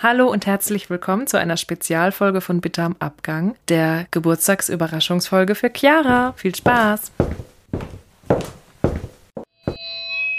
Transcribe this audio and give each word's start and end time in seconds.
Hallo 0.00 0.30
und 0.30 0.46
herzlich 0.46 0.90
willkommen 0.90 1.26
zu 1.26 1.40
einer 1.40 1.56
Spezialfolge 1.56 2.40
von 2.40 2.60
Bitte 2.60 2.84
am 2.84 2.94
Abgang, 3.00 3.56
der 3.66 4.06
Geburtstagsüberraschungsfolge 4.12 5.56
für 5.56 5.72
Chiara. 5.74 6.34
Viel 6.36 6.54
Spaß! 6.54 7.10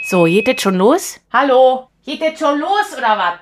So, 0.06 0.24
geht 0.24 0.48
das 0.48 0.62
schon 0.62 0.76
los? 0.76 1.20
Hallo? 1.34 1.90
Geht 2.06 2.22
das 2.22 2.40
schon 2.40 2.58
los 2.58 2.98
oder 2.98 3.18
was? 3.18 3.34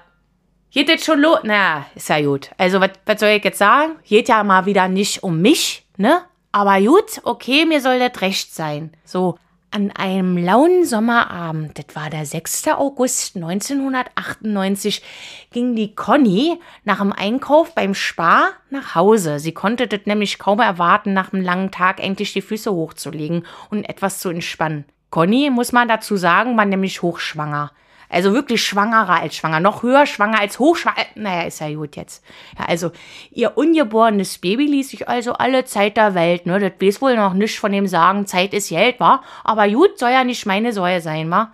Geht 0.71 0.89
das 0.89 1.05
schon 1.05 1.19
los? 1.19 1.38
Na, 1.43 1.85
ist 1.93 2.09
ja 2.09 2.20
gut. 2.21 2.49
Also, 2.57 2.81
was 2.81 3.20
soll 3.20 3.29
ich 3.29 3.43
jetzt 3.43 3.59
sagen? 3.59 3.97
Geht 4.04 4.27
ja 4.27 4.43
mal 4.43 4.65
wieder 4.65 4.88
nicht 4.88 5.21
um 5.21 5.39
mich, 5.39 5.86
ne? 5.97 6.23
Aber 6.52 6.81
gut, 6.81 7.21
okay, 7.25 7.65
mir 7.65 7.79
soll 7.79 7.99
das 7.99 8.20
recht 8.21 8.55
sein. 8.55 8.91
So, 9.05 9.38
an 9.78 9.91
einem 9.91 10.38
lauen 10.38 10.86
Sommerabend, 10.86 11.77
das 11.77 11.96
war 11.96 12.09
der 12.09 12.26
6. 12.26 12.70
August 12.70 13.36
1998, 13.36 15.04
ging 15.52 15.76
die 15.76 15.94
Conny 15.94 16.59
nach 16.84 16.98
dem 16.98 17.14
Einkauf 17.14 17.76
beim 17.76 17.94
Spar 17.94 18.49
nach 18.71 18.95
Hause. 18.95 19.38
Sie 19.38 19.52
konnte 19.52 19.85
das 19.85 19.99
nämlich 20.05 20.40
kaum 20.40 20.62
erwarten, 20.62 21.13
nach 21.13 21.32
einem 21.32 21.44
langen 21.44 21.70
Tag 21.70 22.04
endlich 22.04 22.34
die 22.34 22.41
Füße 22.41 22.71
hochzulegen 22.71 23.45
und 23.70 23.88
etwas 23.88 24.18
zu 24.18 24.30
entspannen. 24.30 24.85
Conny, 25.12 25.52
muss 25.52 25.71
man 25.71 25.88
dazu 25.88 26.18
sagen, 26.18 26.57
war 26.57 26.66
nämlich 26.66 27.04
hochschwanger. 27.04 27.71
Also 28.09 28.34
wirklich 28.34 28.63
schwangerer 28.63 29.21
als 29.21 29.35
schwanger, 29.35 29.59
noch 29.59 29.84
höher 29.84 30.05
schwanger 30.05 30.39
als 30.39 30.59
hochschwanger. 30.59 30.98
Äh, 30.99 31.20
naja, 31.20 31.41
ist 31.43 31.59
ja 31.59 31.73
gut 31.73 31.95
jetzt. 31.95 32.23
Ja, 32.57 32.65
also 32.65 32.91
ihr 33.31 33.57
ungeborenes 33.57 34.38
Baby 34.38 34.65
ließ 34.65 34.89
sich 34.89 35.09
also 35.09 35.34
alle 35.34 35.65
Zeit 35.65 35.98
der 35.98 36.13
Welt, 36.13 36.45
ne? 36.45 36.59
Das 36.59 36.73
weiß 36.79 37.01
wohl 37.01 37.15
noch 37.15 37.34
nicht 37.34 37.59
von 37.59 37.71
dem 37.71 37.88
Sagen, 37.88 38.25
Zeit 38.25 38.53
ist 38.53 38.70
Geld, 38.70 38.99
war. 38.99 39.23
Aber 39.43 39.67
gut, 39.70 39.99
soll 39.99 40.12
ja 40.12 40.23
nicht 40.23 40.45
meine 40.45 40.71
Säue 40.71 41.01
sein, 41.01 41.29
wa? 41.29 41.53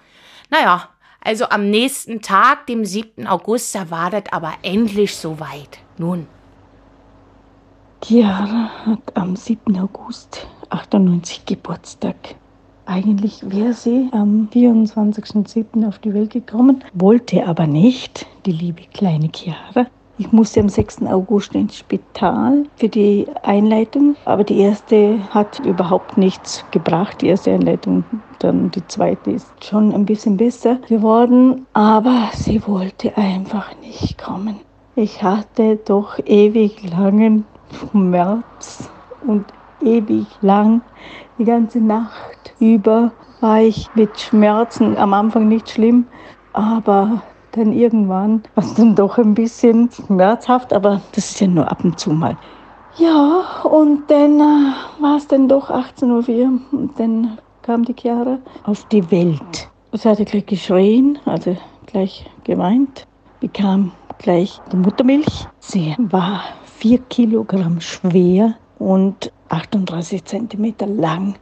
Naja, 0.49 0.89
also 1.21 1.49
am 1.49 1.69
nächsten 1.69 2.21
Tag, 2.21 2.67
dem 2.67 2.85
7. 2.85 3.25
August, 3.27 3.73
da 3.73 3.89
war 3.89 4.09
das 4.11 4.25
aber 4.31 4.53
endlich 4.61 5.15
soweit. 5.15 5.79
Nun. 5.97 6.27
Chiara 8.03 8.69
hat 8.85 9.15
am 9.15 9.35
7. 9.35 9.79
August 9.79 10.45
98 10.69 11.45
Geburtstag. 11.45 12.35
Eigentlich 12.85 13.49
wäre 13.49 13.73
sie 13.73 14.09
am 14.11 14.49
24.07. 14.53 15.87
auf 15.87 15.99
die 15.99 16.13
Welt 16.13 16.31
gekommen, 16.31 16.83
wollte 16.93 17.47
aber 17.47 17.65
nicht, 17.65 18.25
die 18.45 18.51
liebe 18.51 18.83
kleine 18.93 19.29
Chiara. 19.33 19.87
Ich 20.17 20.31
musste 20.31 20.59
am 20.59 20.69
6. 20.69 21.03
August 21.03 21.55
ins 21.55 21.77
Spital 21.77 22.65
für 22.75 22.89
die 22.89 23.25
Einleitung, 23.41 24.15
aber 24.25 24.43
die 24.43 24.59
erste 24.59 25.17
hat 25.29 25.59
überhaupt 25.61 26.17
nichts 26.17 26.63
gebracht, 26.71 27.21
die 27.21 27.27
erste 27.27 27.51
Einleitung. 27.51 28.03
Dann 28.39 28.69
die 28.69 28.85
zweite 28.87 29.31
ist 29.31 29.51
schon 29.63 29.93
ein 29.93 30.05
bisschen 30.05 30.37
besser 30.37 30.75
geworden, 30.87 31.65
aber 31.73 32.29
sie 32.33 32.65
wollte 32.67 33.17
einfach 33.17 33.71
nicht 33.81 34.17
kommen. 34.17 34.57
Ich 34.95 35.23
hatte 35.23 35.77
doch 35.77 36.19
ewig 36.25 36.91
langen 36.91 37.45
Schmerz 37.71 38.91
und 39.25 39.45
ewig 39.81 40.27
lang 40.41 40.81
die 41.37 41.45
ganze 41.45 41.79
Nacht 41.79 42.53
über 42.59 43.11
war 43.41 43.61
ich 43.61 43.89
mit 43.95 44.19
Schmerzen 44.19 44.97
am 44.97 45.13
Anfang 45.13 45.47
nicht 45.47 45.69
schlimm, 45.69 46.05
aber 46.53 47.21
dann 47.51 47.73
irgendwann 47.73 48.43
war 48.55 48.63
es 48.63 48.73
dann 48.75 48.95
doch 48.95 49.17
ein 49.17 49.33
bisschen 49.33 49.89
schmerzhaft, 49.91 50.73
aber 50.73 51.01
das 51.13 51.31
ist 51.31 51.39
ja 51.39 51.47
nur 51.47 51.69
ab 51.69 51.83
und 51.83 51.99
zu 51.99 52.11
mal. 52.11 52.37
Ja, 52.97 53.43
und 53.63 54.09
dann 54.09 54.39
äh, 54.39 55.01
war 55.01 55.17
es 55.17 55.27
dann 55.27 55.47
doch 55.47 55.69
18.04 55.69 56.29
Uhr 56.29 56.59
und 56.71 56.99
dann 56.99 57.37
kam 57.63 57.83
die 57.83 57.95
Chiara 57.99 58.37
auf 58.65 58.85
die 58.89 59.09
Welt. 59.09 59.69
Sie 59.93 60.07
hatte 60.07 60.25
gleich 60.25 60.45
geschrien, 60.45 61.19
also 61.25 61.57
gleich 61.85 62.29
geweint, 62.43 63.07
bekam 63.39 63.91
gleich 64.19 64.59
die 64.71 64.77
Muttermilch. 64.77 65.47
Sie 65.59 65.95
war 65.97 66.43
vier 66.65 66.99
Kilogramm 67.09 67.81
schwer 67.81 68.55
und 68.79 69.31
38 69.53 70.25
Zentimeter 70.25 70.87
lang. 70.87 71.35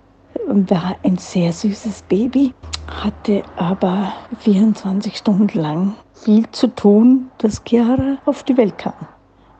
War 0.47 0.95
ein 1.03 1.17
sehr 1.17 1.53
süßes 1.53 2.03
Baby, 2.03 2.53
hatte 2.87 3.43
aber 3.55 4.11
24 4.39 5.15
Stunden 5.15 5.57
lang 5.57 5.95
viel 6.13 6.49
zu 6.51 6.67
tun, 6.67 7.31
dass 7.37 7.63
Chiara 7.63 8.17
auf 8.25 8.43
die 8.43 8.57
Welt 8.57 8.77
kam. 8.77 8.93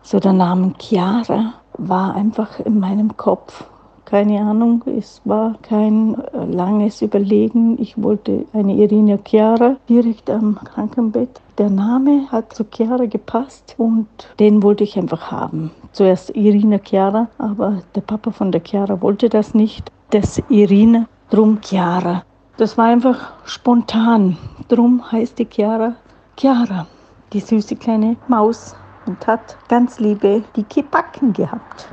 So 0.03 0.19
der 0.19 0.33
Name 0.33 0.73
Chiara 0.79 1.53
war 1.77 2.15
einfach 2.15 2.59
in 2.59 2.79
meinem 2.79 3.15
Kopf 3.15 3.63
keine 4.11 4.41
Ahnung, 4.41 4.83
es 4.97 5.21
war 5.23 5.55
kein 5.61 6.15
äh, 6.33 6.43
langes 6.43 7.01
Überlegen. 7.01 7.81
Ich 7.81 7.93
wollte 8.03 8.45
eine 8.51 8.75
Irina 8.75 9.17
Chiara 9.25 9.77
direkt 9.87 10.29
am 10.29 10.59
Krankenbett. 10.65 11.39
Der 11.57 11.69
Name 11.69 12.29
hat 12.29 12.53
zu 12.53 12.65
Chiara 12.65 13.05
gepasst 13.05 13.73
und 13.77 14.07
den 14.37 14.63
wollte 14.63 14.83
ich 14.83 14.97
einfach 14.97 15.31
haben. 15.31 15.71
Zuerst 15.93 16.35
Irina 16.35 16.77
Chiara, 16.79 17.29
aber 17.37 17.83
der 17.95 18.01
Papa 18.01 18.31
von 18.31 18.51
der 18.51 18.61
Chiara 18.61 19.01
wollte 19.01 19.29
das 19.29 19.53
nicht. 19.53 19.89
Das 20.09 20.43
Irina, 20.49 21.07
drum 21.29 21.59
Chiara. 21.61 22.23
Das 22.57 22.77
war 22.77 22.87
einfach 22.87 23.31
spontan. 23.45 24.35
Drum 24.67 25.09
heißt 25.09 25.39
die 25.39 25.47
Chiara 25.49 25.95
Chiara, 26.37 26.85
die 27.31 27.39
süße 27.39 27.77
kleine 27.77 28.17
Maus 28.27 28.75
und 29.05 29.25
hat 29.25 29.55
ganz 29.69 30.01
liebe 30.01 30.43
dicke 30.53 30.83
Backen 30.83 31.31
gehabt 31.31 31.87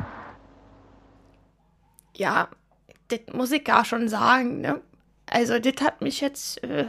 ja, 2.19 2.49
das 3.09 3.21
muss 3.33 3.53
ich 3.53 3.65
gar 3.65 3.85
schon 3.85 4.09
sagen, 4.09 4.61
ne? 4.61 4.81
Also, 5.27 5.59
das 5.59 5.83
hat 5.83 6.01
mich 6.01 6.21
jetzt, 6.21 6.63
äh, 6.63 6.87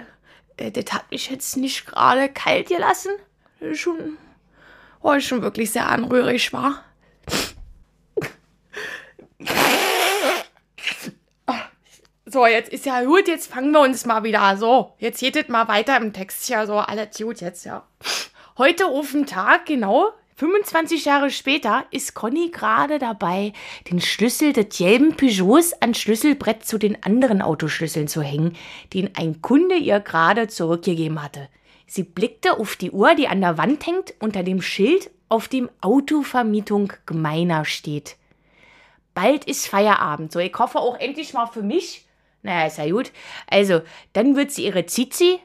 äh 0.57 0.71
das 0.71 0.93
hat 0.93 1.09
mich 1.11 1.29
jetzt 1.29 1.57
nicht 1.57 1.85
gerade 1.85 2.29
kalt 2.29 2.67
gelassen. 2.67 3.11
Schon, 3.73 4.17
oh, 5.01 5.19
schon 5.19 5.41
wirklich 5.41 5.71
sehr 5.71 5.87
anrührig 5.87 6.51
war. 6.53 6.83
So, 12.31 12.45
jetzt 12.45 12.71
ist 12.71 12.85
ja 12.85 13.03
gut, 13.05 13.27
jetzt 13.27 13.51
fangen 13.51 13.71
wir 13.71 13.81
uns 13.81 14.05
mal 14.05 14.23
wieder 14.23 14.55
so. 14.55 14.93
Jetzt 14.99 15.19
geht 15.19 15.35
es 15.35 15.47
mal 15.47 15.67
weiter 15.67 15.97
im 15.97 16.13
Text 16.13 16.47
ja 16.47 16.67
so, 16.67 16.77
alles 16.77 17.17
gut 17.17 17.41
jetzt, 17.41 17.65
ja. 17.65 17.87
Heute 18.59 18.85
auf 18.85 19.13
den 19.13 19.25
Tag, 19.25 19.65
genau, 19.65 20.11
25 20.39 21.03
Jahre 21.03 21.31
später 21.31 21.83
ist 21.91 22.13
Conny 22.13 22.49
gerade 22.49 22.97
dabei, 22.97 23.51
den 23.91 23.99
Schlüssel 23.99 24.53
des 24.53 24.77
gelben 24.77 25.17
Peugeots 25.17 25.73
ans 25.81 25.99
Schlüsselbrett 25.99 26.65
zu 26.65 26.77
den 26.77 27.03
anderen 27.03 27.41
Autoschlüsseln 27.41 28.07
zu 28.07 28.21
hängen, 28.21 28.55
den 28.93 29.13
ein 29.17 29.41
Kunde 29.41 29.75
ihr 29.75 29.99
gerade 29.99 30.47
zurückgegeben 30.47 31.21
hatte. 31.21 31.49
Sie 31.87 32.03
blickte 32.03 32.57
auf 32.57 32.77
die 32.77 32.91
Uhr, 32.91 33.15
die 33.15 33.27
an 33.27 33.41
der 33.41 33.57
Wand 33.57 33.85
hängt, 33.85 34.13
unter 34.21 34.43
dem 34.43 34.61
Schild, 34.61 35.11
auf 35.27 35.49
dem 35.49 35.69
Autovermietung 35.81 36.93
Gemeiner 37.05 37.65
steht. 37.65 38.15
Bald 39.13 39.43
ist 39.43 39.67
Feierabend, 39.67 40.31
so 40.31 40.39
ich 40.39 40.57
hoffe 40.57 40.79
auch 40.79 40.97
endlich 40.97 41.33
mal 41.33 41.47
für 41.47 41.63
mich. 41.63 42.05
Naja, 42.43 42.67
ist 42.67 42.77
ja 42.77 42.89
gut. 42.89 43.11
Also, 43.47 43.81
dann 44.13 44.37
wird 44.37 44.51
sie 44.51 44.63
ihre 44.63 44.85
Zizi, 44.85 45.41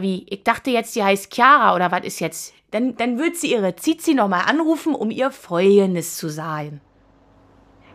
wie, 0.00 0.24
ich 0.30 0.44
dachte 0.44 0.70
jetzt, 0.70 0.96
die 0.96 1.02
heißt 1.02 1.34
Chiara 1.34 1.74
oder 1.74 1.92
was 1.92 2.04
ist 2.04 2.20
jetzt? 2.20 2.54
Dann, 2.70 2.96
dann 2.96 3.18
wird 3.18 3.36
sie 3.36 3.52
ihre 3.52 3.76
Zizi 3.76 4.14
nochmal 4.14 4.44
anrufen, 4.48 4.94
um 4.94 5.10
ihr 5.10 5.30
Folgendes 5.30 6.16
zu 6.16 6.30
sagen. 6.30 6.80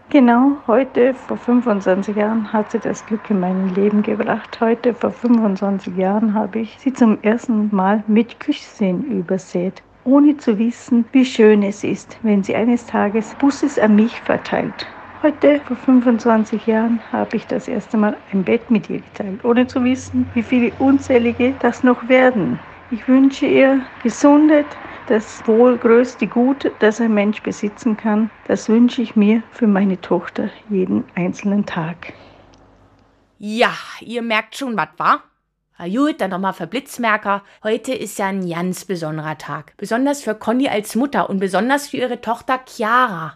Genau, 0.10 0.52
heute 0.68 1.14
vor 1.14 1.36
25 1.36 2.16
Jahren 2.16 2.54
hat 2.54 2.72
sie 2.72 2.80
das 2.80 3.06
Glück 3.06 3.30
in 3.30 3.42
mein 3.42 3.76
Leben 3.76 4.04
gebracht. 4.04 4.58
Heute 4.62 4.94
vor 4.94 5.12
25 5.12 5.98
Jahren 5.98 6.34
habe 6.34 6.60
ich 6.60 6.78
sie 6.80 6.94
zum 6.94 7.22
ersten 7.24 7.76
Mal 7.76 8.04
mit 8.08 8.40
Küsschen 8.40 9.04
übersät, 9.04 9.84
ohne 10.06 10.38
zu 10.38 10.58
wissen, 10.58 11.04
wie 11.12 11.26
schön 11.26 11.62
es 11.62 11.84
ist, 11.84 12.18
wenn 12.22 12.42
sie 12.42 12.56
eines 12.56 12.86
Tages 12.86 13.36
Busses 13.36 13.78
an 13.78 13.96
mich 13.96 14.22
verteilt. 14.22 14.88
Heute, 15.28 15.60
vor 15.68 15.76
25 15.76 16.68
Jahren, 16.68 17.02
habe 17.12 17.36
ich 17.36 17.46
das 17.48 17.68
erste 17.68 17.98
Mal 17.98 18.16
ein 18.32 18.46
Bett 18.46 18.72
mit 18.72 18.90
ihr 18.90 19.02
geteilt, 19.02 19.44
ohne 19.44 19.68
zu 19.68 19.84
wissen, 19.84 20.26
wie 20.34 20.42
viele 20.42 20.72
unzählige 20.80 21.54
das 21.60 21.84
noch 21.84 22.08
werden. 22.08 22.58
Ich 22.92 23.06
wünsche 23.10 23.46
ihr 23.46 23.82
Gesundheit, 24.02 24.66
das 25.08 25.46
wohl 25.46 25.78
größte 25.78 26.28
Gut, 26.28 26.72
das 26.80 27.02
ein 27.02 27.14
Mensch 27.14 27.44
besitzen 27.44 27.98
kann. 27.98 28.30
Das 28.48 28.70
wünsche 28.70 29.02
ich 29.02 29.18
mir 29.18 29.44
für 29.52 29.68
meine 29.68 30.00
Tochter 30.00 30.50
jeden 30.70 31.04
einzelnen 31.14 31.66
Tag. 31.66 32.14
Ja, 33.38 33.74
ihr 34.00 34.22
merkt 34.22 34.56
schon, 34.56 34.78
was 34.78 34.88
war? 34.96 35.24
Na 35.78 35.90
gut, 35.90 36.22
dann 36.22 36.30
nochmal 36.30 36.54
für 36.54 36.68
Blitzmerker. 36.68 37.44
Heute 37.64 37.92
ist 37.94 38.18
ja 38.18 38.28
ein 38.28 38.50
ganz 38.50 38.86
besonderer 38.86 39.38
Tag. 39.38 39.74
Besonders 39.76 40.24
für 40.24 40.36
Conny 40.36 40.70
als 40.70 40.96
Mutter 40.96 41.30
und 41.30 41.40
besonders 41.40 41.90
für 41.90 41.98
ihre 41.98 42.22
Tochter 42.22 42.62
Chiara. 42.66 43.34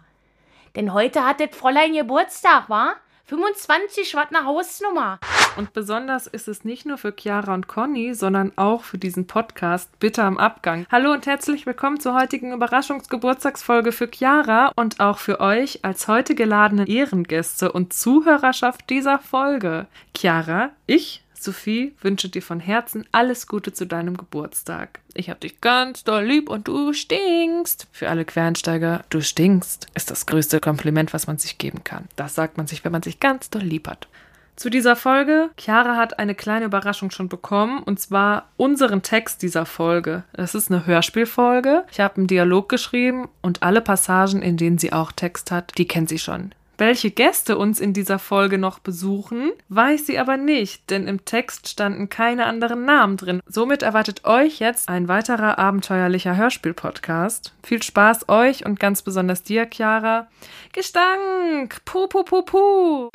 Denn 0.76 0.94
heute 0.94 1.26
hat 1.26 1.42
das 1.42 1.50
Fräulein 1.52 1.94
Geburtstag, 1.94 2.70
wa? 2.70 2.94
25 3.26 4.16
Watt 4.16 4.30
eine 4.34 4.46
Hausnummer. 4.46 5.20
Und 5.58 5.74
besonders 5.74 6.28
ist 6.28 6.48
es 6.48 6.64
nicht 6.64 6.86
nur 6.86 6.98
für 6.98 7.14
Chiara 7.18 7.54
und 7.54 7.68
Conny, 7.68 8.14
sondern 8.14 8.54
auch 8.58 8.84
für 8.84 8.98
diesen 8.98 9.28
Podcast 9.28 10.00
Bitte 10.00 10.24
am 10.24 10.38
Abgang. 10.38 10.86
Hallo 10.90 11.12
und 11.12 11.26
herzlich 11.26 11.66
willkommen 11.66 12.00
zur 12.00 12.14
heutigen 12.14 12.54
Überraschungsgeburtstagsfolge 12.54 13.92
für 13.92 14.10
Chiara 14.10 14.72
und 14.76 15.02
auch 15.02 15.18
für 15.18 15.42
euch 15.42 15.84
als 15.84 16.08
heute 16.08 16.36
geladene 16.36 16.88
Ehrengäste 16.88 17.72
und 17.72 17.94
Zuhörerschaft 17.94 18.90
dieser 18.90 19.20
Folge. 19.20 19.88
Chiara, 20.16 20.72
ich 20.88 21.24
Sophie 21.44 21.94
wünsche 22.02 22.30
dir 22.30 22.42
von 22.42 22.60
Herzen 22.60 23.06
alles 23.12 23.48
Gute 23.48 23.74
zu 23.74 23.86
deinem 23.86 24.18
Geburtstag. 24.18 25.00
Ich 25.14 25.30
hab 25.30 25.40
dich 25.40 25.62
ganz 25.62 26.04
doll 26.04 26.24
lieb 26.24 26.50
und 26.50 26.68
du 26.68 26.94
stinkst. 26.94 27.88
Für 27.92 28.10
alle 28.10 28.26
Quereinsteiger, 28.26 29.04
du 29.10 29.22
stinkst, 29.22 29.88
ist 29.94 30.12
das 30.12 30.26
größte 30.26 30.60
Kompliment, 30.60 31.14
was 31.14 31.28
man 31.28 31.38
sich 31.38 31.58
geben 31.58 31.84
kann. 31.84 32.06
Das 32.16 32.36
sagt 32.36 32.58
man 32.58 32.68
sich, 32.68 32.84
wenn 32.86 32.92
man 32.92 33.04
sich 33.04 33.20
ganz 33.20 33.50
doll 33.50 33.64
lieb 33.64 33.88
hat. 33.88 34.08
Zu 34.56 34.70
dieser 34.70 34.96
Folge, 34.96 35.50
Chiara 35.58 35.96
hat 35.96 36.20
eine 36.20 36.36
kleine 36.36 36.66
Überraschung 36.66 37.10
schon 37.10 37.30
bekommen, 37.30 37.82
und 37.82 38.00
zwar 38.00 38.50
unseren 38.58 39.02
Text 39.02 39.42
dieser 39.42 39.66
Folge. 39.66 40.24
Das 40.34 40.54
ist 40.54 40.70
eine 40.70 40.86
Hörspielfolge. 40.86 41.84
Ich 41.92 42.00
habe 42.00 42.18
einen 42.18 42.28
Dialog 42.28 42.70
geschrieben 42.70 43.28
und 43.42 43.64
alle 43.64 43.82
Passagen, 43.82 44.44
in 44.44 44.58
denen 44.58 44.78
sie 44.78 44.94
auch 44.94 45.12
Text 45.12 45.50
hat, 45.50 45.78
die 45.78 45.88
kennt 45.88 46.10
sie 46.10 46.20
schon. 46.20 46.54
Welche 46.82 47.12
Gäste 47.12 47.60
uns 47.60 47.80
in 47.80 47.94
dieser 47.94 48.18
Folge 48.18 48.58
noch 48.58 48.80
besuchen, 48.80 49.52
weiß 49.70 50.08
sie 50.08 50.18
aber 50.18 50.36
nicht, 50.38 50.90
denn 50.90 51.08
im 51.08 51.26
Text 51.26 51.68
standen 51.68 52.10
keine 52.10 52.48
anderen 52.48 52.86
Namen 52.86 53.18
drin. 53.18 53.40
Somit 53.46 53.84
erwartet 53.84 54.26
euch 54.26 54.58
jetzt 54.58 54.90
ein 54.90 55.08
weiterer 55.08 55.60
abenteuerlicher 55.60 56.36
Hörspiel-Podcast. 56.36 57.54
Viel 57.62 57.84
Spaß 57.84 58.30
euch 58.30 58.66
und 58.66 58.80
ganz 58.80 59.04
besonders 59.04 59.44
dir, 59.44 59.70
Chiara. 59.70 60.28
Gestank! 60.74 61.86
Puh, 61.86 62.08
puh, 62.08 62.24
puh, 62.24 62.42
puh! 62.42 63.10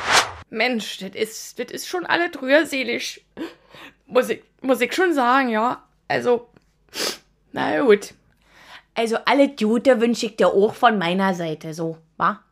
Mensch, 0.48 0.98
das 0.98 1.16
ist, 1.16 1.58
das 1.58 1.72
ist 1.72 1.88
schon 1.88 2.06
alle 2.06 2.30
rührselig. 2.40 3.26
Muss 4.06 4.28
ich, 4.28 4.44
muss 4.62 4.80
ich 4.80 4.94
schon 4.94 5.12
sagen, 5.12 5.48
ja. 5.48 5.82
Also, 6.06 6.46
na 7.50 7.80
gut. 7.80 8.14
Also, 8.94 9.16
alle 9.24 9.48
Gute 9.48 10.00
wünsche 10.00 10.26
ich 10.26 10.36
dir 10.36 10.46
auch 10.46 10.72
von 10.72 10.98
meiner 10.98 11.34
Seite, 11.34 11.74
so, 11.74 11.98
wa? 12.16 12.44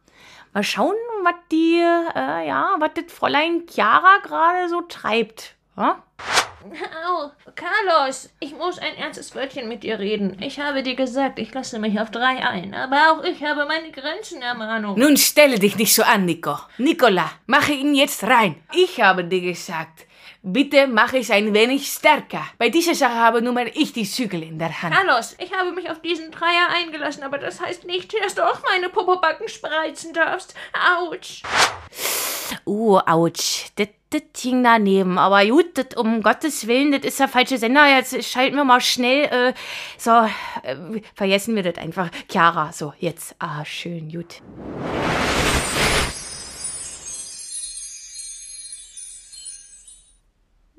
Mal 0.55 0.63
schauen, 0.63 0.95
was 1.25 1.35
die, 1.51 1.81
äh, 1.81 2.47
ja, 2.47 2.77
was 2.79 2.91
das 2.95 3.13
Fräulein 3.13 3.65
Chiara 3.69 4.19
gerade 4.23 4.69
so 4.69 4.83
treibt, 4.83 5.57
wa? 5.75 6.01
Au, 6.65 7.33
Carlos, 7.57 8.31
ich 8.39 8.57
muss 8.57 8.79
ein 8.79 8.95
ernstes 8.97 9.35
Wörtchen 9.35 9.69
mit 9.69 9.83
dir 9.83 9.99
reden. 9.99 10.41
Ich 10.41 10.61
habe 10.61 10.85
dir 10.85 10.95
gesagt, 10.95 11.41
ich 11.41 11.53
lasse 11.53 11.81
mich 11.81 11.99
auf 11.99 12.13
drei 12.13 12.37
ein, 12.47 12.73
aber 12.73 13.11
auch 13.11 13.25
ich 13.25 13.43
habe 13.43 13.67
meine 13.67 13.91
Grenzen, 13.91 14.43
Ermahnung. 14.43 14.97
Nun 14.97 15.17
stelle 15.17 15.59
dich 15.59 15.75
nicht 15.75 15.93
so 15.93 16.05
an, 16.05 16.25
Nico. 16.25 16.57
Nicola, 16.79 17.33
mache 17.47 17.73
ihn 17.73 17.97
jetzt 17.97 18.23
rein. 18.23 18.55
Ich 18.73 19.01
habe 19.03 19.25
dir 19.25 19.41
gesagt, 19.41 20.07
bitte 20.45 20.87
mache 20.87 21.19
es 21.19 21.31
ein 21.31 21.53
wenig 21.55 21.89
stärker. 21.89 22.47
Bei 22.59 22.69
dieser 22.69 22.95
Sache 22.95 23.15
habe 23.15 23.43
nun 23.43 23.55
mal 23.55 23.71
ich 23.75 23.93
die 23.93 24.05
Zügel 24.05 24.43
in 24.43 24.59
der 24.59 24.83
Hand. 24.83 24.95
Carlos, 24.95 25.35
ich 25.39 25.53
habe 25.53 25.73
mich 25.73 25.91
auf 25.91 26.01
diesen 26.01 26.31
Dreier 26.31 26.69
eingelassen, 26.73 27.23
aber 27.23 27.39
das 27.39 27.61
heißt 27.61 27.85
nicht, 27.87 28.15
dass 28.23 28.35
du 28.35 28.43
auch 28.43 28.61
meine 28.71 28.91
Popobacken 28.91 29.49
spreizen 29.49 30.13
darfst. 30.13 30.55
Autsch. 30.99 31.43
Uh, 32.67 32.99
ouch. 33.07 33.71
Das, 33.77 33.89
das 34.11 34.23
ging 34.41 34.63
daneben. 34.63 35.19
Aber 35.19 35.45
gut, 35.47 35.79
das, 35.79 35.97
um 35.97 36.23
Gottes 36.23 36.67
Willen, 36.67 36.93
das 36.93 37.03
ist 37.03 37.19
der 37.19 37.29
falsche 37.29 37.57
Sender. 37.57 37.87
Jetzt 37.87 38.23
schalten 38.25 38.57
wir 38.57 38.65
mal 38.65 38.83
schnell. 38.83 39.25
Äh, 39.25 39.55
so, 39.97 40.11
äh, 40.63 40.77
vergessen 41.15 41.57
wir 41.57 41.63
das 41.63 41.83
einfach. 41.83 42.11
Chiara, 42.31 42.71
so, 42.73 42.93
jetzt. 42.99 43.35
Ah, 43.39 43.65
schön, 43.65 44.11
gut. 44.11 44.43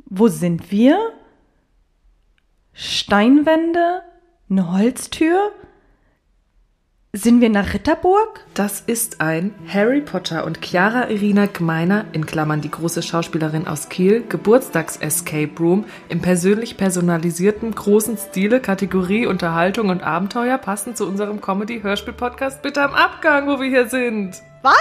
Wo 0.06 0.28
sind 0.28 0.72
wir? 0.72 1.14
Steinwände? 2.74 4.04
Eine 4.50 4.72
Holztür? 4.72 5.52
Sind 7.12 7.42
wir 7.42 7.50
nach 7.50 7.74
Ritterburg? 7.74 8.42
Das 8.54 8.82
ist 8.82 9.22
ein 9.22 9.56
Harry 9.68 10.02
Potter 10.02 10.46
und 10.46 10.64
Chiara 10.64 11.10
Irina 11.10 11.48
Gmeiner, 11.48 12.06
in 12.12 12.26
Klammern 12.26 12.62
die 12.62 12.70
große 12.70 13.02
Schauspielerin 13.02 13.68
aus 13.68 13.90
Kiel, 13.90 14.24
Geburtstags-Escape 14.28 15.58
Room 15.58 15.86
im 16.10 16.22
persönlich 16.22 16.78
personalisierten 16.78 17.74
großen 17.74 18.18
Stile, 18.18 18.60
Kategorie 18.60 19.26
Unterhaltung 19.26 19.90
und 19.90 20.04
Abenteuer, 20.04 20.58
passend 20.58 20.98
zu 20.98 21.08
unserem 21.08 21.42
Comedy-Hörspiel-Podcast 21.42 22.62
Bitte 22.62 22.84
am 22.84 22.94
Abgang, 22.94 23.48
wo 23.48 23.60
wir 23.60 23.70
hier 23.70 23.88
sind. 23.88 24.36
Was? 24.62 24.76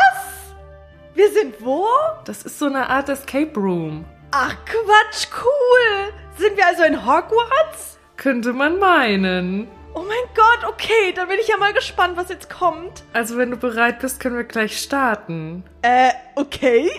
Wir 1.14 1.30
sind 1.30 1.54
wo? 1.64 1.86
Das 2.24 2.42
ist 2.42 2.58
so 2.58 2.66
eine 2.66 2.90
Art 2.90 3.08
Escape 3.08 3.54
Room. 3.54 4.04
Ach 4.36 4.56
Quatsch, 4.64 5.28
cool. 5.44 6.12
Sind 6.36 6.56
wir 6.56 6.66
also 6.66 6.82
in 6.82 7.06
Hogwarts? 7.06 8.00
Könnte 8.16 8.52
man 8.52 8.80
meinen. 8.80 9.68
Oh 9.94 10.02
mein 10.02 10.34
Gott, 10.34 10.68
okay, 10.68 11.12
dann 11.14 11.28
bin 11.28 11.38
ich 11.40 11.46
ja 11.46 11.56
mal 11.56 11.72
gespannt, 11.72 12.16
was 12.16 12.30
jetzt 12.30 12.50
kommt. 12.50 13.04
Also, 13.12 13.36
wenn 13.36 13.52
du 13.52 13.56
bereit 13.56 14.00
bist, 14.00 14.18
können 14.18 14.36
wir 14.36 14.42
gleich 14.42 14.76
starten. 14.76 15.62
Äh, 15.82 16.10
okay. 16.34 16.90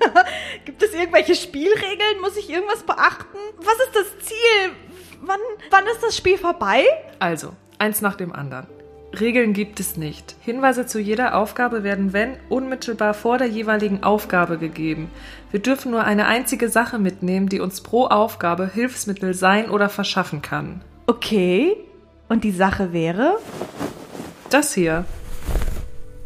Gibt 0.64 0.82
es 0.82 0.94
irgendwelche 0.94 1.34
Spielregeln? 1.34 2.22
Muss 2.22 2.38
ich 2.38 2.48
irgendwas 2.48 2.82
beachten? 2.82 3.36
Was 3.58 3.74
ist 3.74 3.94
das 3.94 4.26
Ziel? 4.26 4.72
Wann, 5.20 5.40
wann 5.68 5.86
ist 5.88 6.02
das 6.02 6.16
Spiel 6.16 6.38
vorbei? 6.38 6.86
Also, 7.18 7.52
eins 7.78 8.00
nach 8.00 8.14
dem 8.14 8.32
anderen. 8.32 8.66
Regeln 9.12 9.54
gibt 9.54 9.80
es 9.80 9.96
nicht. 9.96 10.36
Hinweise 10.40 10.86
zu 10.86 11.00
jeder 11.00 11.36
Aufgabe 11.36 11.82
werden, 11.82 12.12
wenn, 12.12 12.36
unmittelbar 12.48 13.14
vor 13.14 13.38
der 13.38 13.48
jeweiligen 13.48 14.02
Aufgabe 14.02 14.58
gegeben. 14.58 15.10
Wir 15.50 15.60
dürfen 15.60 15.90
nur 15.90 16.04
eine 16.04 16.26
einzige 16.26 16.68
Sache 16.68 16.98
mitnehmen, 16.98 17.48
die 17.48 17.60
uns 17.60 17.80
pro 17.80 18.06
Aufgabe 18.06 18.70
Hilfsmittel 18.72 19.32
sein 19.32 19.70
oder 19.70 19.88
verschaffen 19.88 20.42
kann. 20.42 20.82
Okay. 21.06 21.76
Und 22.28 22.44
die 22.44 22.52
Sache 22.52 22.92
wäre? 22.92 23.38
Das 24.50 24.74
hier. 24.74 25.06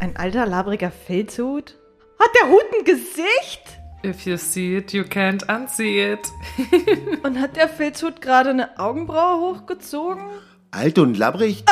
Ein 0.01 0.17
alter, 0.17 0.47
labriger 0.47 0.91
Filzhut? 0.91 1.77
Hat 2.19 2.31
der 2.43 2.51
Hut 2.51 2.65
ein 2.77 2.85
Gesicht? 2.85 3.63
If 4.05 4.27
you 4.27 4.37
see 4.37 4.79
it, 4.79 4.93
you 4.93 5.05
can't 5.05 5.49
unsee 5.49 6.15
it. 6.15 6.33
Und 7.23 7.41
hat 7.41 7.55
der 7.55 7.69
Filzhut 7.69 8.21
gerade 8.21 8.51
eine 8.51 8.81
Augenbraue 8.81 9.55
hochgezogen? 9.55 10.25
Alt 10.73 10.99
und 10.99 11.19
labbrig? 11.19 11.65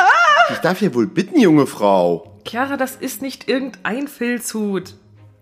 Ich 0.49 0.57
darf 0.57 0.81
ja 0.81 0.93
wohl 0.93 1.07
bitten, 1.07 1.39
junge 1.39 1.67
Frau. 1.67 2.39
Chiara, 2.47 2.77
das 2.77 2.95
ist 2.95 3.21
nicht 3.21 3.47
irgendein 3.47 4.07
Filzhut. 4.07 4.95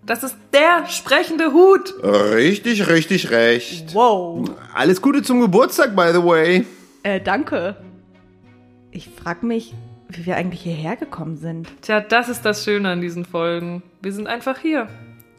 Das 0.04 0.22
ist 0.22 0.36
der 0.52 0.86
sprechende 0.88 1.52
Hut. 1.52 1.94
Richtig, 2.02 2.88
richtig 2.88 3.30
recht. 3.30 3.94
Wow. 3.94 4.50
Alles 4.74 5.02
Gute 5.02 5.22
zum 5.22 5.40
Geburtstag, 5.40 5.94
by 5.94 6.10
the 6.12 6.24
way. 6.24 6.66
Äh, 7.02 7.20
danke. 7.20 7.76
Ich 8.90 9.08
frag 9.08 9.42
mich, 9.42 9.74
wie 10.08 10.26
wir 10.26 10.36
eigentlich 10.36 10.62
hierher 10.62 10.96
gekommen 10.96 11.36
sind. 11.36 11.68
Tja, 11.82 12.00
das 12.00 12.28
ist 12.28 12.44
das 12.44 12.64
Schöne 12.64 12.90
an 12.90 13.00
diesen 13.00 13.24
Folgen. 13.24 13.82
Wir 14.02 14.12
sind 14.12 14.26
einfach 14.26 14.58
hier. 14.58 14.88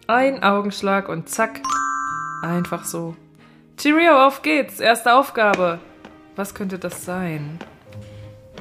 Ein 0.07 0.43
Augenschlag 0.43 1.09
und 1.09 1.29
zack. 1.29 1.61
Einfach 2.43 2.85
so. 2.85 3.15
Cheerio, 3.77 4.25
auf 4.25 4.41
geht's. 4.41 4.79
Erste 4.79 5.13
Aufgabe. 5.13 5.79
Was 6.35 6.53
könnte 6.53 6.79
das 6.79 7.03
sein? 7.03 7.59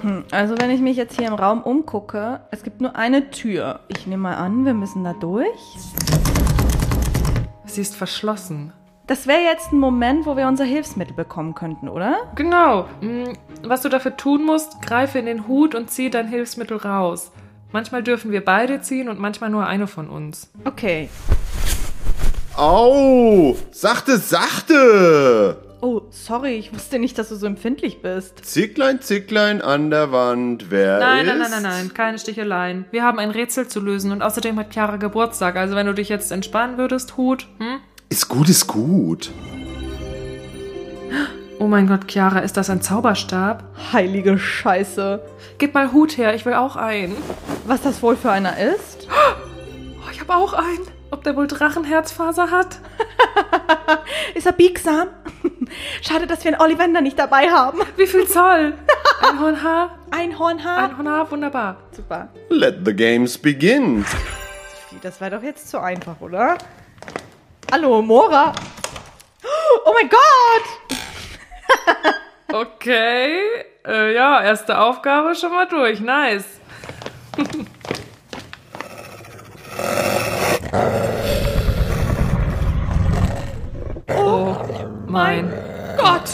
Hm, 0.03 0.25
also 0.31 0.57
wenn 0.59 0.71
ich 0.71 0.81
mich 0.81 0.97
jetzt 0.97 1.19
hier 1.19 1.29
im 1.29 1.35
Raum 1.35 1.63
umgucke, 1.63 2.41
es 2.51 2.63
gibt 2.63 2.81
nur 2.81 2.97
eine 2.97 3.31
Tür. 3.31 3.81
Ich 3.89 4.07
nehme 4.07 4.23
mal 4.23 4.35
an, 4.37 4.65
wir 4.65 4.75
müssen 4.75 5.05
da 5.05 5.13
durch. 5.13 5.59
Sie 7.67 7.81
ist 7.83 7.95
verschlossen. 7.97 8.73
Das 9.07 9.27
wäre 9.27 9.41
jetzt 9.41 9.73
ein 9.73 9.79
Moment, 9.79 10.25
wo 10.25 10.37
wir 10.37 10.47
unser 10.47 10.65
Hilfsmittel 10.65 11.15
bekommen 11.15 11.55
könnten, 11.55 11.89
oder? 11.89 12.17
Genau. 12.37 12.87
Mm, 13.01 13.33
Was 13.63 13.83
du 13.83 13.89
dafür 13.89 14.17
tun 14.17 14.45
musst, 14.45 14.81
greife 14.83 15.19
in 15.19 15.27
den 15.27 15.49
Hut 15.49 15.75
und 15.75 15.91
zieh 15.91 16.11
dein 16.11 16.29
Hilfsmittel 16.29 16.77
raus. 16.77 17.33
Manchmal 17.73 18.03
dürfen 18.03 18.33
wir 18.33 18.45
beide 18.45 18.81
ziehen 18.83 19.09
und 19.09 19.19
manchmal 19.19 19.51
nur 19.51 19.67
eine 19.67 19.87
von 19.87 20.09
uns. 20.09 20.51
Okay. 20.65 21.09
Au! 22.57 23.57
Sachte, 23.71 24.19
sachte! 24.19 25.57
Oh, 25.83 26.03
sorry, 26.11 26.57
ich 26.57 26.75
wusste 26.75 26.99
nicht, 26.99 27.17
dass 27.19 27.31
du 27.31 27.37
so 27.37 27.47
empfindlich 27.47 28.03
bist. 28.03 28.45
Zicklein, 28.45 29.01
Zicklein 29.01 29.63
an 29.63 29.89
der 29.91 30.13
Wand. 30.13 30.67
Wer 30.71 30.99
Nein, 30.99 31.21
ist? 31.25 31.27
nein, 31.27 31.39
nein, 31.39 31.51
nein, 31.51 31.63
nein, 31.63 31.95
keine 31.95 32.19
Sticheleien. 32.19 32.85
Wir 32.91 33.03
haben 33.03 33.19
ein 33.19 33.31
Rätsel 33.31 33.67
zu 33.67 33.81
lösen 33.81 34.13
und 34.13 34.21
außerdem 34.21 34.59
hat 34.59 34.73
Chiara 34.75 34.97
Geburtstag. 34.97 35.57
Also 35.57 35.77
wenn 35.77 35.87
du 35.87 35.95
dich 35.95 36.11
jetzt 36.11 36.33
entspannen 36.33 36.77
würdest, 36.77 37.17
Hut, 37.17 37.47
hm? 37.59 37.79
Ist 38.11 38.29
gut, 38.29 38.49
ist 38.51 38.67
gut. 38.67 39.31
Oh 41.59 41.67
mein 41.67 41.87
Gott, 41.87 42.09
Chiara, 42.11 42.41
ist 42.41 42.57
das 42.57 42.69
ein 42.69 42.83
Zauberstab? 42.83 43.65
Heilige 43.93 44.39
Scheiße. 44.39 45.23
Gib 45.59 45.73
mal 45.75 45.93
Hut 45.93 46.19
her, 46.19 46.35
ich 46.35 46.45
will 46.45 46.55
auch 46.55 46.77
einen. 46.77 47.17
Was 47.67 47.81
das 47.83 48.03
wohl 48.03 48.17
für 48.17 48.31
einer 48.31 48.59
ist? 48.59 49.09
Oh, 49.11 50.11
ich 50.13 50.21
habe 50.21 50.35
auch 50.35 50.53
einen. 50.53 50.87
Ob 51.11 51.25
der 51.25 51.35
wohl 51.37 51.49
Drachenherzfaser 51.49 52.51
hat? 52.51 52.79
Ist 54.35 54.47
er 54.47 54.53
biegsam? 54.53 55.09
Schade, 56.03 56.27
dass 56.27 56.45
wir 56.45 56.53
einen 56.53 56.61
Ollivander 56.61 57.01
nicht 57.01 57.19
dabei 57.19 57.51
haben. 57.51 57.81
Wie 57.97 58.07
viel 58.07 58.27
Zoll? 58.29 58.75
Einhornhaar? 59.21 59.99
Einhornhaar? 60.11 60.79
Einhornhaar, 60.79 61.31
wunderbar. 61.31 61.77
Super. 61.93 62.29
Let 62.49 62.85
the 62.85 62.95
games 62.95 63.37
begin. 63.37 64.05
Das 65.03 65.21
war 65.21 65.31
doch 65.31 65.43
jetzt 65.43 65.69
zu 65.69 65.81
einfach, 65.81 66.21
oder? 66.21 66.59
Hallo, 67.73 68.03
Mora. 68.03 68.53
Oh 69.87 69.93
mein 69.95 70.11
Gott! 70.11 70.97
Okay. 72.53 73.39
Äh, 73.87 74.15
ja, 74.15 74.43
erste 74.43 74.79
Aufgabe 74.79 75.35
schon 75.35 75.53
mal 75.53 75.67
durch. 75.67 76.01
Nice. 76.01 76.45
Oh. 84.17 84.57
mein 85.07 85.53
Gott! 85.97 86.29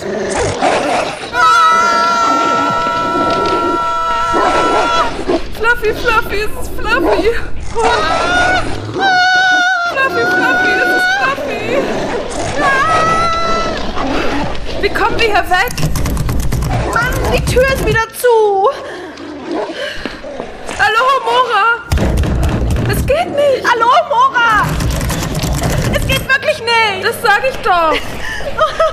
Fluffy, 5.54 5.94
Fluffy, 5.94 6.40
es 6.40 6.50
ist 6.62 6.70
Fluffy! 6.76 7.30
Fluffy, 9.92 10.24
Fluffy, 10.26 10.72
es 10.82 10.90
ist 10.96 11.08
Fluffy! 11.18 11.62
Wie 14.82 14.90
kommen 14.90 15.18
wir 15.18 15.26
hier 15.26 15.50
weg? 15.50 15.72
Mann, 16.92 17.14
die 17.32 17.44
Tür 17.44 17.64
ist 17.72 17.86
wieder 17.86 18.08
zu. 18.12 18.68
Hallo, 20.78 21.04
Mora! 21.24 21.64
Es 22.90 23.06
geht 23.06 23.30
nicht! 23.34 23.64
Hallo, 23.68 23.86
Mora. 24.08 24.15
Wirklich 26.56 26.62
nicht. 26.62 27.04
Das 27.04 27.22
sag 27.22 27.42
ich 27.48 27.56
doch! 27.58 27.96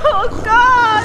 Oh 0.06 0.28
Gott. 0.28 1.04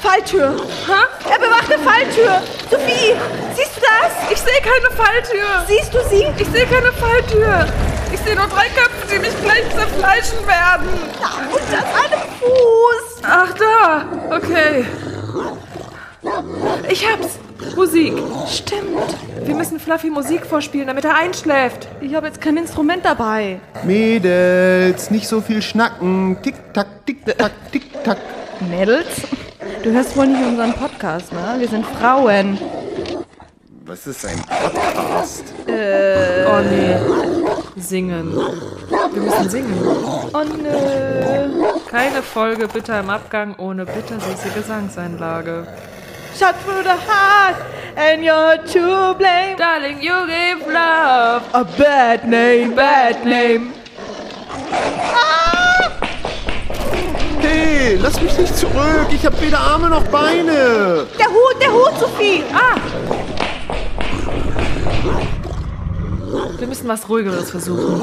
Falltür. 0.00 0.54
Hä? 0.86 1.30
Er 1.30 1.38
bewacht 1.38 1.72
eine 1.72 1.82
Falltür. 1.82 2.42
Sophie, 2.70 3.14
siehst 3.54 3.76
du 3.76 3.80
das? 3.80 4.30
Ich 4.30 4.38
sehe 4.38 4.60
keine 4.60 4.94
Falltür! 4.94 5.64
Siehst 5.66 5.92
du 5.92 5.98
sie? 6.08 6.26
Ich 6.38 6.48
sehe 6.48 6.66
keine 6.66 6.92
Falltür! 6.92 7.66
Ich 8.12 8.20
sehe 8.20 8.36
nur 8.36 8.46
drei 8.46 8.68
Köpfe, 8.68 9.06
die 9.10 9.18
mich 9.18 9.32
gleich 9.42 9.64
zerfleischen 9.74 10.46
werden! 10.46 10.88
Und 11.50 11.62
das 11.72 11.84
eine 11.84 12.22
Fuß. 12.38 13.22
Ach, 13.22 13.52
da! 13.54 14.36
Okay. 14.36 14.86
Ich 16.88 17.10
hab's! 17.10 17.38
Musik! 17.74 18.14
Stimmt. 18.48 19.16
Wir 19.44 19.54
müssen 19.54 19.78
Fluffy 19.78 20.08
Musik 20.10 20.46
vorspielen, 20.46 20.86
damit 20.86 21.04
er 21.04 21.16
einschläft. 21.16 21.88
Ich 22.00 22.14
habe 22.14 22.26
jetzt 22.26 22.40
kein 22.40 22.56
Instrument 22.56 23.04
dabei. 23.04 23.60
Mädels, 23.84 25.10
nicht 25.10 25.28
so 25.28 25.40
viel 25.40 25.60
schnacken. 25.60 26.38
Tick, 26.42 26.54
tack, 26.72 26.86
tick, 27.04 27.24
tack, 27.36 27.52
tick, 27.70 28.04
tack. 28.04 28.18
Mädels? 28.70 29.22
Du 29.82 29.92
hörst 29.92 30.16
wohl 30.16 30.28
nicht 30.28 30.42
unseren 30.42 30.72
Podcast, 30.72 31.32
ne? 31.32 31.56
Wir 31.58 31.68
sind 31.68 31.84
Frauen. 31.84 32.58
Was 33.84 34.06
ist 34.06 34.24
ein 34.24 34.38
Podcast? 34.38 35.44
Oh 35.68 36.60
nee. 36.70 36.96
Singen. 37.76 38.32
Wir 39.12 39.22
müssen 39.22 39.50
singen. 39.50 39.74
Oh 40.32 40.42
nö. 40.42 41.76
Keine 41.90 42.22
Folge 42.22 42.66
Bitter 42.66 43.00
im 43.00 43.10
Abgang 43.10 43.54
ohne 43.58 43.84
bittersüße 43.84 44.48
Gesangseinlage. 44.54 45.66
Shot 46.36 46.60
through 46.62 46.82
the 46.82 46.96
heart 46.96 47.56
and 47.96 48.24
you're 48.24 48.58
to 48.58 49.14
blame. 49.14 49.56
Darling, 49.56 50.02
you 50.02 50.26
gave 50.26 50.66
love. 50.66 51.48
A 51.54 51.64
bad 51.64 52.28
name, 52.28 52.74
bad 52.74 53.24
name. 53.24 53.72
Hey, 57.40 57.96
lass 58.02 58.20
mich 58.20 58.36
nicht 58.36 58.56
zurück. 58.56 59.06
Ich 59.12 59.24
habe 59.24 59.40
weder 59.40 59.60
Arme 59.60 59.88
noch 59.90 60.02
Beine. 60.08 61.06
Der 61.18 61.28
Hut, 61.28 61.60
der 61.60 61.72
Hut, 61.72 61.98
Sophie. 62.00 62.42
Ah! 62.52 62.80
Wir 66.58 66.66
müssen 66.66 66.88
was 66.88 67.08
Ruhigeres 67.08 67.50
versuchen. 67.50 68.02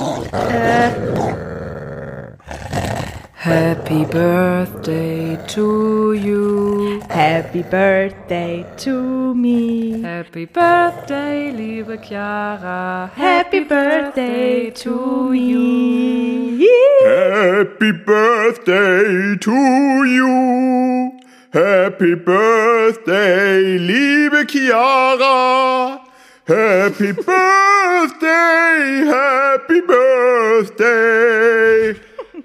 Happy 3.41 4.05
Birthday 4.05 5.36
to 5.48 6.13
you. 6.13 7.01
Happy 7.10 7.63
birthday 7.63 8.63
to 8.77 9.33
me. 9.33 10.00
Happy 10.03 10.45
Birthday, 10.45 11.51
liebe 11.51 11.98
Chiara. 12.03 13.10
Happy 13.15 13.62
birthday 13.62 14.69
to 14.69 15.33
you. 15.33 16.69
Happy 17.03 17.91
Birthday 17.91 19.36
to 19.38 20.03
you. 20.05 21.19
Happy 21.51 22.13
Birthday, 22.13 23.79
liebe 23.79 24.45
Chiara. 24.45 26.00
Happy 26.45 27.12
Birthday, 27.12 29.03
Happy 29.10 29.81
Birthday. 29.81 31.31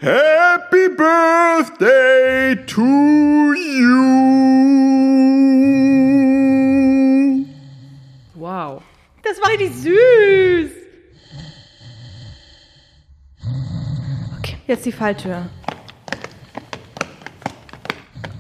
Happy 0.00 0.54
Birthday 0.96 2.56
to 2.66 3.52
you. 3.54 3.96
Wow. 8.34 8.82
Das 9.22 9.40
war 9.40 9.50
richtig 9.50 9.74
süß. 9.74 10.70
Okay, 14.38 14.58
jetzt 14.66 14.86
die 14.86 14.92
Falltür. 14.92 15.48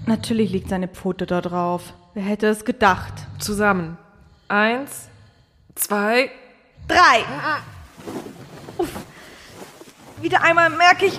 Natürlich 0.06 0.52
liegt 0.52 0.68
seine 0.68 0.86
Pfote 0.88 1.26
da 1.26 1.40
drauf. 1.40 1.92
Wer 2.14 2.22
hätte 2.22 2.46
es 2.46 2.64
gedacht? 2.64 3.14
Zusammen. 3.40 3.98
Eins, 4.48 5.08
zwei. 5.74 6.30
Drei. 6.86 7.24
Uff. 8.78 8.90
Wieder 10.22 10.42
einmal 10.42 10.70
merke 10.70 11.06
ich, 11.06 11.18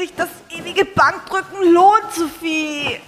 sich 0.00 0.14
das 0.14 0.30
ewige 0.48 0.86
Bankdrücken 0.86 1.74
lohnt, 1.74 2.10
Sophie. 2.14 2.98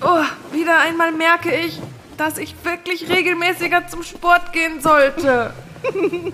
Oh, 0.00 0.24
wieder 0.50 0.78
einmal 0.78 1.12
merke 1.12 1.54
ich, 1.54 1.78
dass 2.16 2.38
ich 2.38 2.54
wirklich 2.64 3.06
regelmäßiger 3.10 3.86
zum 3.86 4.02
Sport 4.02 4.54
gehen 4.54 4.80
sollte. 4.80 5.52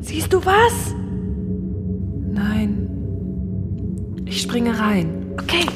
Siehst 0.00 0.32
du 0.32 0.44
was? 0.44 0.92
Nein. 2.32 2.88
Ich 4.24 4.42
springe 4.42 4.76
rein. 4.76 5.36
Okay. 5.40 5.66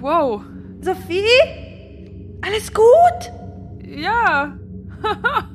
Wow. 0.00 0.42
Sophie? 0.80 1.63
Alles 2.46 2.70
gut? 2.74 3.32
Ja. 3.88 4.52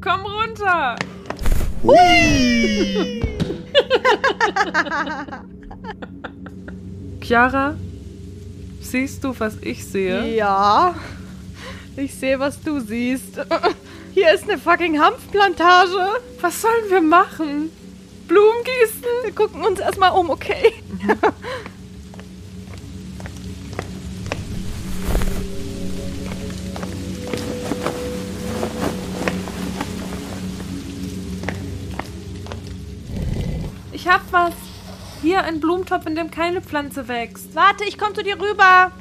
Komm 0.00 0.20
runter. 0.22 0.96
Chiara, 7.20 7.74
siehst 8.80 9.22
du, 9.24 9.38
was 9.38 9.58
ich 9.60 9.84
sehe? 9.84 10.34
Ja. 10.34 10.94
Ich 11.96 12.14
sehe, 12.14 12.40
was 12.40 12.62
du 12.62 12.80
siehst. 12.80 13.38
Hier 14.14 14.32
ist 14.32 14.48
eine 14.48 14.56
fucking 14.56 14.98
Hanfplantage. 14.98 16.22
Was 16.40 16.62
sollen 16.62 16.88
wir 16.88 17.02
machen? 17.02 17.70
Blumen 18.26 18.64
gießen? 18.64 19.04
Wir 19.22 19.34
gucken 19.34 19.62
uns 19.62 19.80
erstmal 19.80 20.12
um, 20.12 20.30
okay? 20.30 20.72
Ich 34.06 34.12
hab 34.12 34.32
was. 34.32 34.54
Hier 35.20 35.42
ein 35.42 35.58
Blumentopf, 35.58 36.06
in 36.06 36.14
dem 36.14 36.30
keine 36.30 36.60
Pflanze 36.60 37.08
wächst. 37.08 37.56
Warte, 37.56 37.82
ich 37.88 37.98
komme 37.98 38.12
zu 38.12 38.22
dir 38.22 38.36
rüber. 38.36 38.92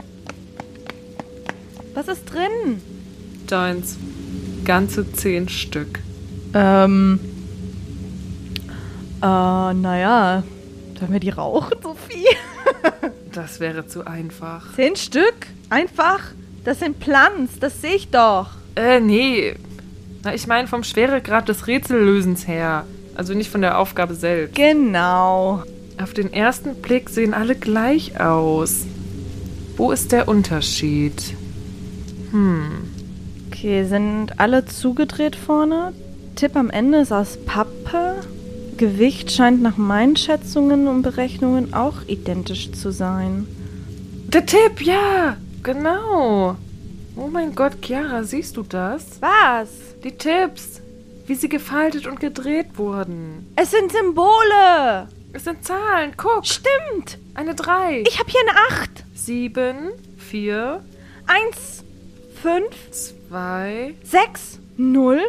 Was 1.94 2.08
ist 2.08 2.26
drin? 2.26 2.82
Joints. 3.48 3.98
Ganze 4.64 5.12
zehn 5.14 5.48
Stück. 5.48 6.00
Ähm. 6.56 7.20
Äh, 9.22 9.26
naja. 9.76 10.42
Sollen 10.98 11.12
wir 11.12 11.20
die 11.20 11.30
rauchen, 11.30 11.78
Sophie? 11.84 12.26
Das 13.32 13.60
wäre 13.60 13.86
zu 13.86 14.08
einfach. 14.08 14.74
Zehn 14.76 14.96
Stück? 14.96 15.36
Einfach? 15.70 16.22
Das 16.64 16.80
sind 16.80 17.00
Plants, 17.00 17.60
das 17.60 17.80
sehe 17.80 17.94
ich 17.96 18.10
doch. 18.10 18.50
Äh, 18.76 19.02
nee. 19.02 19.56
Na, 20.24 20.34
ich 20.34 20.48
meine 20.48 20.68
vom 20.68 20.84
Schweregrad 20.84 21.48
des 21.48 21.68
Rätsellösens 21.68 22.48
her. 22.48 22.86
Also 23.16 23.34
nicht 23.34 23.50
von 23.50 23.62
der 23.62 23.80
Aufgabe 23.80 24.14
selbst. 24.14 24.56
Genau. 24.56 25.64
Auf 26.02 26.14
den 26.14 26.32
ersten 26.34 26.76
Blick 26.76 27.10
sehen 27.10 27.34
alle 27.34 27.56
gleich 27.56 28.20
aus. 28.20 28.86
Wo 29.78 29.92
ist 29.92 30.12
der 30.12 30.28
Unterschied? 30.28 31.34
Okay, 33.50 33.86
sind 33.86 34.40
alle 34.40 34.66
zugedreht 34.66 35.36
vorne. 35.36 35.94
Tipp 36.36 36.56
am 36.58 36.70
Ende 36.70 37.00
ist 37.00 37.14
aus 37.14 37.38
Pappe. 37.46 38.16
Gewicht 38.78 39.32
scheint 39.32 39.62
nach 39.62 39.78
meinen 39.78 40.18
Schätzungen 40.18 40.90
und 40.90 41.02
Berechnungen 41.02 41.74
auch 41.74 41.96
identisch 42.08 42.74
zu 42.74 42.92
sein. 42.92 43.48
Der 44.28 44.46
Tipp, 44.46 44.82
ja, 44.82 45.38
genau. 45.64 46.58
Oh 47.16 47.28
mein 47.32 47.56
Gott, 47.56 47.74
Chiara, 47.82 48.24
siehst 48.24 48.58
du 48.58 48.64
das? 48.64 49.22
Was? 49.22 49.70
Die 50.04 50.12
Tipps, 50.12 50.82
wie 51.28 51.36
sie 51.36 51.50
gefaltet 51.50 52.08
und 52.08 52.20
gedreht 52.20 52.78
wurden. 52.78 53.52
Es 53.56 53.72
sind 53.72 53.92
Symbole. 53.92 55.08
Es 55.34 55.44
sind 55.44 55.66
Zahlen, 55.66 56.14
guck. 56.18 56.46
Stimmt. 56.46 57.18
Eine 57.34 57.56
3. 57.56 58.04
Ich 58.08 58.20
habe 58.20 58.30
hier 58.32 58.42
eine 58.42 58.82
8. 58.82 59.04
7, 59.16 59.76
4, 60.18 60.84
1, 61.28 61.84
5, 62.42 62.64
Zwei, 62.92 63.96
6, 64.04 64.60
0, 64.78 65.20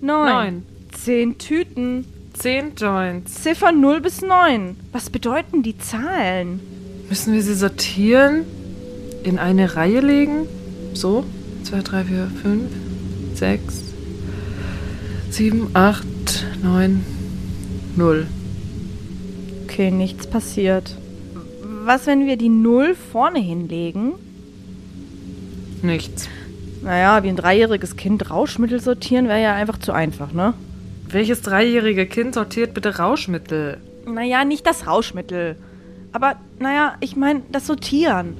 9. 0.00 0.26
neun. 0.26 0.66
10 1.04 1.38
Tüten. 1.38 2.04
Zehn 2.34 2.76
Joints. 2.76 3.42
Ziffern 3.42 3.80
0 3.80 4.00
bis 4.00 4.22
9. 4.22 4.76
Was 4.92 5.10
bedeuten 5.10 5.64
die 5.64 5.76
Zahlen? 5.76 6.60
Müssen 7.08 7.34
wir 7.34 7.42
sie 7.42 7.54
sortieren? 7.54 8.44
In 9.24 9.40
eine 9.40 9.74
Reihe 9.74 10.00
legen? 10.00 10.46
So? 10.94 11.24
Zwei, 11.64 11.80
drei, 11.80 12.04
vier, 12.04 12.30
fünf, 12.40 12.70
sechs, 13.34 13.82
sieben, 15.30 15.70
acht, 15.74 16.06
neun, 16.62 17.04
null. 17.96 18.26
Okay, 19.64 19.90
nichts 19.90 20.26
passiert. 20.26 20.96
Was, 21.84 22.06
wenn 22.06 22.26
wir 22.26 22.36
die 22.36 22.48
0 22.48 22.94
vorne 22.94 23.38
hinlegen? 23.38 24.12
Nichts. 25.82 26.28
Naja, 26.82 27.22
wie 27.22 27.28
ein 27.28 27.36
dreijähriges 27.36 27.96
Kind 27.96 28.30
Rauschmittel 28.30 28.80
sortieren 28.80 29.28
wäre 29.28 29.42
ja 29.42 29.54
einfach 29.54 29.78
zu 29.78 29.92
einfach, 29.92 30.32
ne? 30.32 30.54
Welches 31.08 31.42
dreijährige 31.42 32.06
Kind 32.06 32.34
sortiert 32.34 32.74
bitte 32.74 32.98
Rauschmittel? 32.98 33.78
Naja, 34.06 34.44
nicht 34.44 34.66
das 34.66 34.86
Rauschmittel. 34.86 35.56
Aber, 36.12 36.36
naja, 36.58 36.94
ich 37.00 37.16
meine, 37.16 37.42
das 37.50 37.66
Sortieren. 37.66 38.36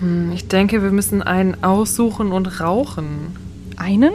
Hm, 0.00 0.32
ich 0.32 0.48
denke, 0.48 0.82
wir 0.82 0.90
müssen 0.90 1.22
einen 1.22 1.62
aussuchen 1.62 2.32
und 2.32 2.60
rauchen. 2.60 3.36
Einen? 3.76 4.12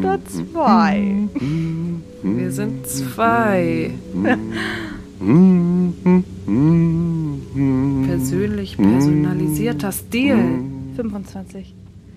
Oder 0.00 0.18
zwei? 0.24 1.28
Wir 2.22 2.50
sind 2.52 2.86
zwei. 2.86 3.92
Persönlich 8.06 8.76
personalisierter 8.78 9.92
Stil. 9.92 10.64
25. 10.96 11.74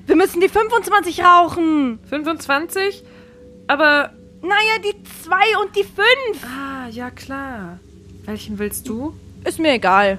Wir 0.07 0.15
müssen 0.15 0.39
die 0.39 0.47
25 0.49 1.21
rauchen! 1.23 1.99
25? 2.09 3.03
Aber. 3.67 4.11
Naja, 4.41 4.79
die 4.83 4.93
2 5.23 5.35
und 5.63 5.75
die 5.75 5.83
5. 5.83 5.97
Ah, 6.43 6.87
ja 6.89 7.09
klar. 7.11 7.79
Welchen 8.25 8.59
willst 8.59 8.89
du? 8.89 9.13
Ist 9.45 9.59
mir 9.59 9.73
egal. 9.73 10.17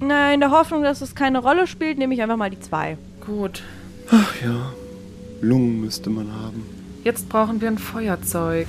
Na, 0.00 0.32
in 0.32 0.40
der 0.40 0.50
Hoffnung, 0.50 0.82
dass 0.82 1.00
es 1.00 1.14
keine 1.14 1.38
Rolle 1.38 1.66
spielt, 1.66 1.98
nehme 1.98 2.14
ich 2.14 2.22
einfach 2.22 2.36
mal 2.36 2.50
die 2.50 2.60
2. 2.60 2.98
Gut. 3.24 3.62
Ach 4.10 4.34
ja, 4.42 4.72
Lungen 5.40 5.80
müsste 5.80 6.10
man 6.10 6.32
haben. 6.34 6.64
Jetzt 7.04 7.28
brauchen 7.28 7.60
wir 7.60 7.68
ein 7.68 7.78
Feuerzeug. 7.78 8.66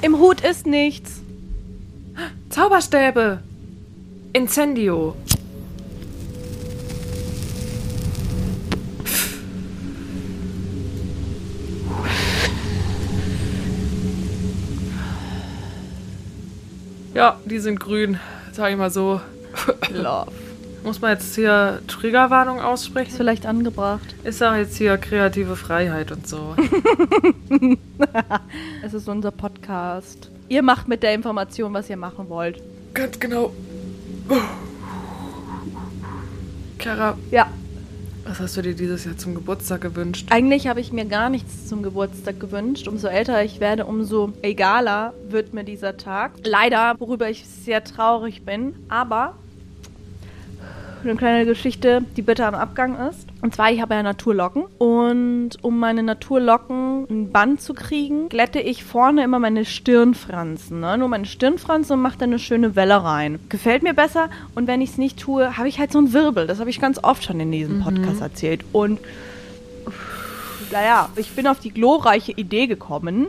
Im 0.00 0.18
Hut 0.18 0.40
ist 0.42 0.66
nichts. 0.66 1.20
Zauberstäbe! 2.50 3.40
Incendio! 4.32 5.16
Ja, 17.14 17.38
die 17.44 17.58
sind 17.58 17.78
grün, 17.78 18.18
sag 18.52 18.70
ich 18.70 18.76
mal 18.76 18.90
so. 18.90 19.20
Love. 19.92 20.41
Muss 20.84 21.00
man 21.00 21.12
jetzt 21.12 21.34
hier 21.36 21.80
Triggerwarnung 21.86 22.58
Ist 22.58 22.64
aussprechen? 22.64 23.12
vielleicht 23.16 23.46
angebracht. 23.46 24.14
Ist 24.24 24.40
doch 24.40 24.54
jetzt 24.56 24.76
hier 24.76 24.98
kreative 24.98 25.56
Freiheit 25.56 26.10
und 26.12 26.26
so. 26.26 26.56
Es 28.84 28.92
ist 28.94 29.08
unser 29.08 29.30
Podcast. 29.30 30.28
Ihr 30.48 30.62
macht 30.62 30.88
mit 30.88 31.02
der 31.04 31.14
Information, 31.14 31.72
was 31.72 31.88
ihr 31.88 31.96
machen 31.96 32.28
wollt. 32.28 32.60
Ganz 32.94 33.18
genau. 33.20 33.52
Kara, 36.78 37.16
Ja, 37.30 37.46
was 38.26 38.40
hast 38.40 38.56
du 38.56 38.62
dir 38.62 38.74
dieses 38.74 39.04
Jahr 39.04 39.16
zum 39.16 39.34
Geburtstag 39.34 39.80
gewünscht? 39.82 40.26
eigentlich 40.30 40.66
habe 40.66 40.80
ich 40.80 40.92
mir 40.92 41.04
gar 41.04 41.28
nichts 41.30 41.68
zum 41.68 41.82
Geburtstag 41.82 42.38
gewünscht. 42.40 42.88
Umso 42.88 43.06
älter 43.08 43.42
ich 43.44 43.60
werde, 43.60 43.86
umso 43.86 44.32
egaler 44.42 45.14
wird 45.28 45.54
mir 45.54 45.64
dieser 45.64 45.96
Tag. 45.96 46.32
Leider, 46.44 46.96
worüber 46.98 47.30
ich 47.30 47.46
sehr 47.46 47.82
traurig 47.84 48.44
bin. 48.44 48.74
Aber 48.88 49.34
eine 51.04 51.16
kleine 51.16 51.46
Geschichte, 51.46 52.02
die 52.16 52.22
bitte 52.22 52.46
am 52.46 52.54
Abgang 52.54 52.96
ist. 53.08 53.28
Und 53.40 53.54
zwar, 53.54 53.70
ich 53.70 53.80
habe 53.80 53.94
ja 53.94 54.02
Naturlocken. 54.02 54.64
Und 54.78 55.50
um 55.62 55.78
meine 55.78 56.02
Naturlocken 56.02 57.06
ein 57.10 57.32
Band 57.32 57.60
zu 57.60 57.74
kriegen, 57.74 58.28
glätte 58.28 58.60
ich 58.60 58.84
vorne 58.84 59.24
immer 59.24 59.38
meine 59.38 59.64
Stirnfransen. 59.64 60.80
Ne? 60.80 60.98
Nur 60.98 61.08
meine 61.08 61.26
Stirnfransen 61.26 61.94
und 61.94 62.02
mache 62.02 62.18
dann 62.18 62.30
eine 62.30 62.38
schöne 62.38 62.76
Welle 62.76 63.02
rein. 63.02 63.38
Gefällt 63.48 63.82
mir 63.82 63.94
besser. 63.94 64.30
Und 64.54 64.66
wenn 64.66 64.80
ich 64.80 64.90
es 64.90 64.98
nicht 64.98 65.18
tue, 65.18 65.56
habe 65.56 65.68
ich 65.68 65.78
halt 65.78 65.92
so 65.92 65.98
einen 65.98 66.12
Wirbel. 66.12 66.46
Das 66.46 66.60
habe 66.60 66.70
ich 66.70 66.80
ganz 66.80 67.02
oft 67.02 67.24
schon 67.24 67.40
in 67.40 67.52
diesem 67.52 67.80
Podcast 67.82 68.20
erzählt. 68.20 68.64
Und 68.72 69.00
naja, 70.72 71.10
ich 71.16 71.30
bin 71.32 71.46
auf 71.46 71.60
die 71.60 71.70
glorreiche 71.70 72.32
Idee 72.32 72.66
gekommen, 72.66 73.26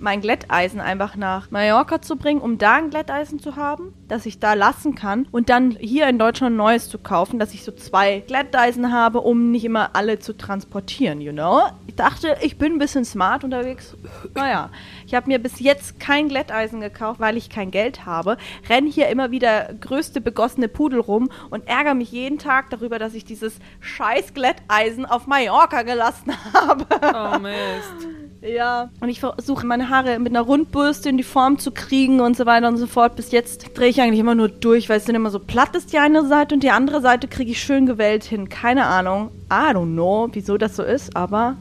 mein 0.00 0.20
Glätteisen 0.20 0.80
einfach 0.80 1.16
nach 1.16 1.50
Mallorca 1.50 2.00
zu 2.00 2.16
bringen, 2.16 2.40
um 2.40 2.58
da 2.58 2.74
ein 2.74 2.90
Glätteisen 2.90 3.38
zu 3.38 3.56
haben, 3.56 3.94
das 4.08 4.26
ich 4.26 4.38
da 4.38 4.54
lassen 4.54 4.94
kann 4.94 5.26
und 5.30 5.48
dann 5.48 5.72
hier 5.72 6.08
in 6.08 6.18
Deutschland 6.18 6.54
ein 6.54 6.56
neues 6.56 6.88
zu 6.88 6.98
kaufen, 6.98 7.38
dass 7.38 7.54
ich 7.54 7.64
so 7.64 7.72
zwei 7.72 8.20
Glätteisen 8.20 8.92
habe, 8.92 9.20
um 9.20 9.50
nicht 9.50 9.64
immer 9.64 9.90
alle 9.94 10.18
zu 10.18 10.36
transportieren, 10.36 11.20
you 11.20 11.32
know? 11.32 11.62
Ich 11.86 11.94
dachte, 11.94 12.36
ich 12.40 12.58
bin 12.58 12.74
ein 12.74 12.78
bisschen 12.78 13.04
smart 13.04 13.44
unterwegs. 13.44 13.96
Naja, 14.34 14.70
ich 15.06 15.14
habe 15.14 15.28
mir 15.28 15.38
bis 15.38 15.60
jetzt 15.60 16.00
kein 16.00 16.28
Glätteisen 16.28 16.80
gekauft, 16.80 17.20
weil 17.20 17.36
ich 17.36 17.50
kein 17.50 17.70
Geld 17.70 18.04
habe. 18.04 18.36
Renn 18.68 18.86
hier 18.86 19.08
immer 19.08 19.30
wieder 19.30 19.72
größte 19.80 20.20
begossene 20.20 20.68
Pudel 20.68 21.00
rum 21.00 21.30
und 21.50 21.66
ärgere 21.68 21.94
mich 21.94 22.10
jeden 22.12 22.38
Tag 22.38 22.70
darüber, 22.70 22.98
dass 22.98 23.14
ich 23.14 23.24
dieses 23.24 23.58
scheiß 23.80 24.34
Glätteisen 24.34 25.06
auf 25.06 25.26
Mallorca 25.26 25.82
gelassen 25.82 26.32
habe. 26.54 26.86
Oh 27.02 27.38
Mist. 27.38 28.23
Ja. 28.44 28.90
Und 29.00 29.08
ich 29.08 29.20
versuche 29.20 29.66
meine 29.66 29.88
Haare 29.88 30.18
mit 30.18 30.32
einer 30.32 30.42
Rundbürste 30.42 31.08
in 31.08 31.16
die 31.16 31.22
Form 31.22 31.58
zu 31.58 31.70
kriegen 31.70 32.20
und 32.20 32.36
so 32.36 32.44
weiter 32.44 32.68
und 32.68 32.76
so 32.76 32.86
fort. 32.86 33.16
Bis 33.16 33.32
jetzt 33.32 33.70
drehe 33.74 33.88
ich 33.88 34.00
eigentlich 34.00 34.20
immer 34.20 34.34
nur 34.34 34.48
durch, 34.48 34.88
weil 34.88 34.98
es 34.98 35.06
dann 35.06 35.14
immer 35.14 35.30
so 35.30 35.38
platt 35.38 35.74
ist, 35.74 35.92
die 35.92 35.98
eine 35.98 36.26
Seite 36.26 36.54
und 36.54 36.62
die 36.62 36.70
andere 36.70 37.00
Seite 37.00 37.26
kriege 37.26 37.52
ich 37.52 37.62
schön 37.62 37.86
gewellt 37.86 38.24
hin. 38.24 38.50
Keine 38.50 38.84
Ahnung. 38.84 39.30
I 39.50 39.72
don't 39.72 39.94
know, 39.94 40.28
wieso 40.32 40.58
das 40.58 40.76
so 40.76 40.82
ist, 40.82 41.16
aber 41.16 41.56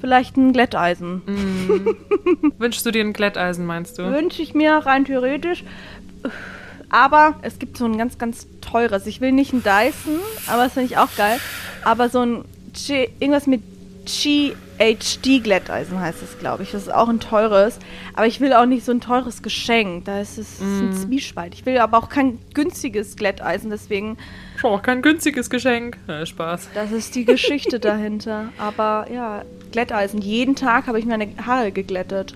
vielleicht 0.00 0.36
ein 0.36 0.52
Glätteisen. 0.52 1.22
Wünschst 2.58 2.86
du 2.86 2.92
dir 2.92 3.02
ein 3.02 3.12
Glätteisen, 3.12 3.66
meinst 3.66 3.98
du? 3.98 4.04
Wünsche 4.04 4.40
ich 4.40 4.54
mir 4.54 4.74
rein 4.74 5.04
theoretisch. 5.04 5.64
Aber 6.90 7.34
es 7.42 7.58
gibt 7.58 7.76
so 7.76 7.86
ein 7.86 7.98
ganz, 7.98 8.18
ganz 8.18 8.46
teures. 8.60 9.06
Ich 9.06 9.20
will 9.20 9.32
nicht 9.32 9.52
ein 9.52 9.64
Dyson, 9.64 10.20
aber 10.46 10.64
das 10.64 10.74
finde 10.74 10.86
ich 10.86 10.96
auch 10.96 11.14
geil. 11.16 11.40
Aber 11.84 12.08
so 12.08 12.20
ein 12.20 12.44
G, 12.72 13.08
irgendwas 13.18 13.48
mit 13.48 13.62
GHD 14.06 14.67
Glätteisen 15.42 16.00
heißt 16.00 16.22
es, 16.22 16.38
glaube 16.38 16.62
ich. 16.62 16.70
Das 16.72 16.82
ist 16.82 16.92
auch 16.94 17.08
ein 17.08 17.20
teures. 17.20 17.78
Aber 18.14 18.26
ich 18.26 18.40
will 18.40 18.52
auch 18.52 18.66
nicht 18.66 18.84
so 18.84 18.92
ein 18.92 19.00
teures 19.00 19.42
Geschenk. 19.42 20.04
Da 20.04 20.20
ist 20.20 20.38
es 20.38 20.60
ein 20.60 20.92
Zwiespalt. 20.94 21.54
Ich 21.54 21.66
will 21.66 21.78
aber 21.78 21.98
auch 21.98 22.08
kein 22.08 22.38
günstiges 22.54 23.16
Glätteisen. 23.16 23.70
Deswegen, 23.70 24.16
Oh, 24.62 24.78
kein 24.78 25.02
günstiges 25.02 25.50
Geschenk. 25.50 25.98
Ja, 26.06 26.24
Spaß. 26.26 26.68
das 26.74 26.92
ist 26.92 27.14
die 27.14 27.24
Geschichte 27.24 27.78
dahinter. 27.80 28.48
Aber 28.58 29.06
ja, 29.12 29.42
Glätteisen. 29.72 30.20
Jeden 30.20 30.54
Tag 30.56 30.86
habe 30.86 30.98
ich 30.98 31.04
meine 31.06 31.28
Haare 31.44 31.72
geglättet. 31.72 32.34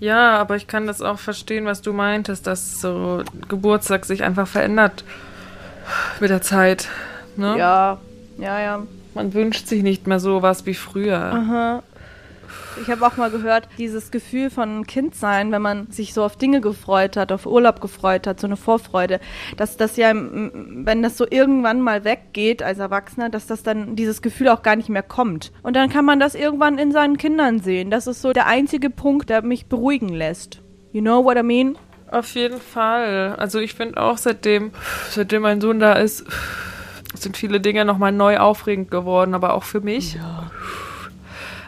Ja, 0.00 0.38
aber 0.38 0.56
ich 0.56 0.66
kann 0.66 0.86
das 0.86 1.02
auch 1.02 1.18
verstehen, 1.18 1.66
was 1.66 1.82
du 1.82 1.92
meintest, 1.92 2.46
dass 2.46 2.80
so 2.80 3.22
Geburtstag 3.48 4.06
sich 4.06 4.22
einfach 4.22 4.46
verändert 4.48 5.04
mit 6.20 6.30
der 6.30 6.40
Zeit. 6.40 6.88
Ne? 7.36 7.56
Ja, 7.58 7.98
ja, 8.38 8.60
ja. 8.60 8.82
Man 9.14 9.34
wünscht 9.34 9.66
sich 9.66 9.82
nicht 9.82 10.06
mehr 10.06 10.20
so 10.20 10.42
was 10.42 10.66
wie 10.66 10.74
früher. 10.74 11.18
Aha. 11.18 11.82
Ich 12.80 12.88
habe 12.88 13.06
auch 13.06 13.16
mal 13.16 13.30
gehört, 13.30 13.68
dieses 13.78 14.10
Gefühl 14.10 14.48
von 14.48 14.86
Kindsein, 14.86 15.52
wenn 15.52 15.60
man 15.60 15.90
sich 15.90 16.14
so 16.14 16.24
auf 16.24 16.36
Dinge 16.36 16.60
gefreut 16.60 17.16
hat, 17.16 17.32
auf 17.32 17.46
Urlaub 17.46 17.80
gefreut 17.80 18.26
hat, 18.26 18.40
so 18.40 18.46
eine 18.46 18.56
Vorfreude, 18.56 19.20
dass 19.56 19.76
das 19.76 19.96
ja, 19.96 20.12
wenn 20.14 21.02
das 21.02 21.16
so 21.16 21.26
irgendwann 21.28 21.80
mal 21.80 22.04
weggeht 22.04 22.62
als 22.62 22.78
Erwachsener, 22.78 23.28
dass 23.28 23.46
das 23.46 23.62
dann 23.62 23.96
dieses 23.96 24.22
Gefühl 24.22 24.48
auch 24.48 24.62
gar 24.62 24.76
nicht 24.76 24.88
mehr 24.88 25.02
kommt. 25.02 25.52
Und 25.62 25.74
dann 25.74 25.90
kann 25.90 26.04
man 26.04 26.20
das 26.20 26.34
irgendwann 26.34 26.78
in 26.78 26.92
seinen 26.92 27.18
Kindern 27.18 27.60
sehen. 27.60 27.90
Das 27.90 28.06
ist 28.06 28.22
so 28.22 28.32
der 28.32 28.46
einzige 28.46 28.88
Punkt, 28.88 29.30
der 29.30 29.42
mich 29.42 29.66
beruhigen 29.66 30.08
lässt. 30.08 30.62
You 30.92 31.00
know 31.00 31.24
what 31.24 31.36
I 31.36 31.42
mean? 31.42 31.76
Auf 32.10 32.34
jeden 32.34 32.60
Fall. 32.60 33.36
Also 33.36 33.58
ich 33.58 33.74
finde 33.74 34.00
auch, 34.00 34.18
seitdem, 34.18 34.72
seitdem 35.10 35.42
mein 35.42 35.60
Sohn 35.60 35.78
da 35.78 35.92
ist, 35.92 36.24
sind 37.14 37.36
viele 37.36 37.60
Dinge 37.60 37.84
nochmal 37.84 38.12
neu 38.12 38.38
aufregend 38.38 38.90
geworden, 38.90 39.34
aber 39.34 39.54
auch 39.54 39.64
für 39.64 39.80
mich. 39.80 40.18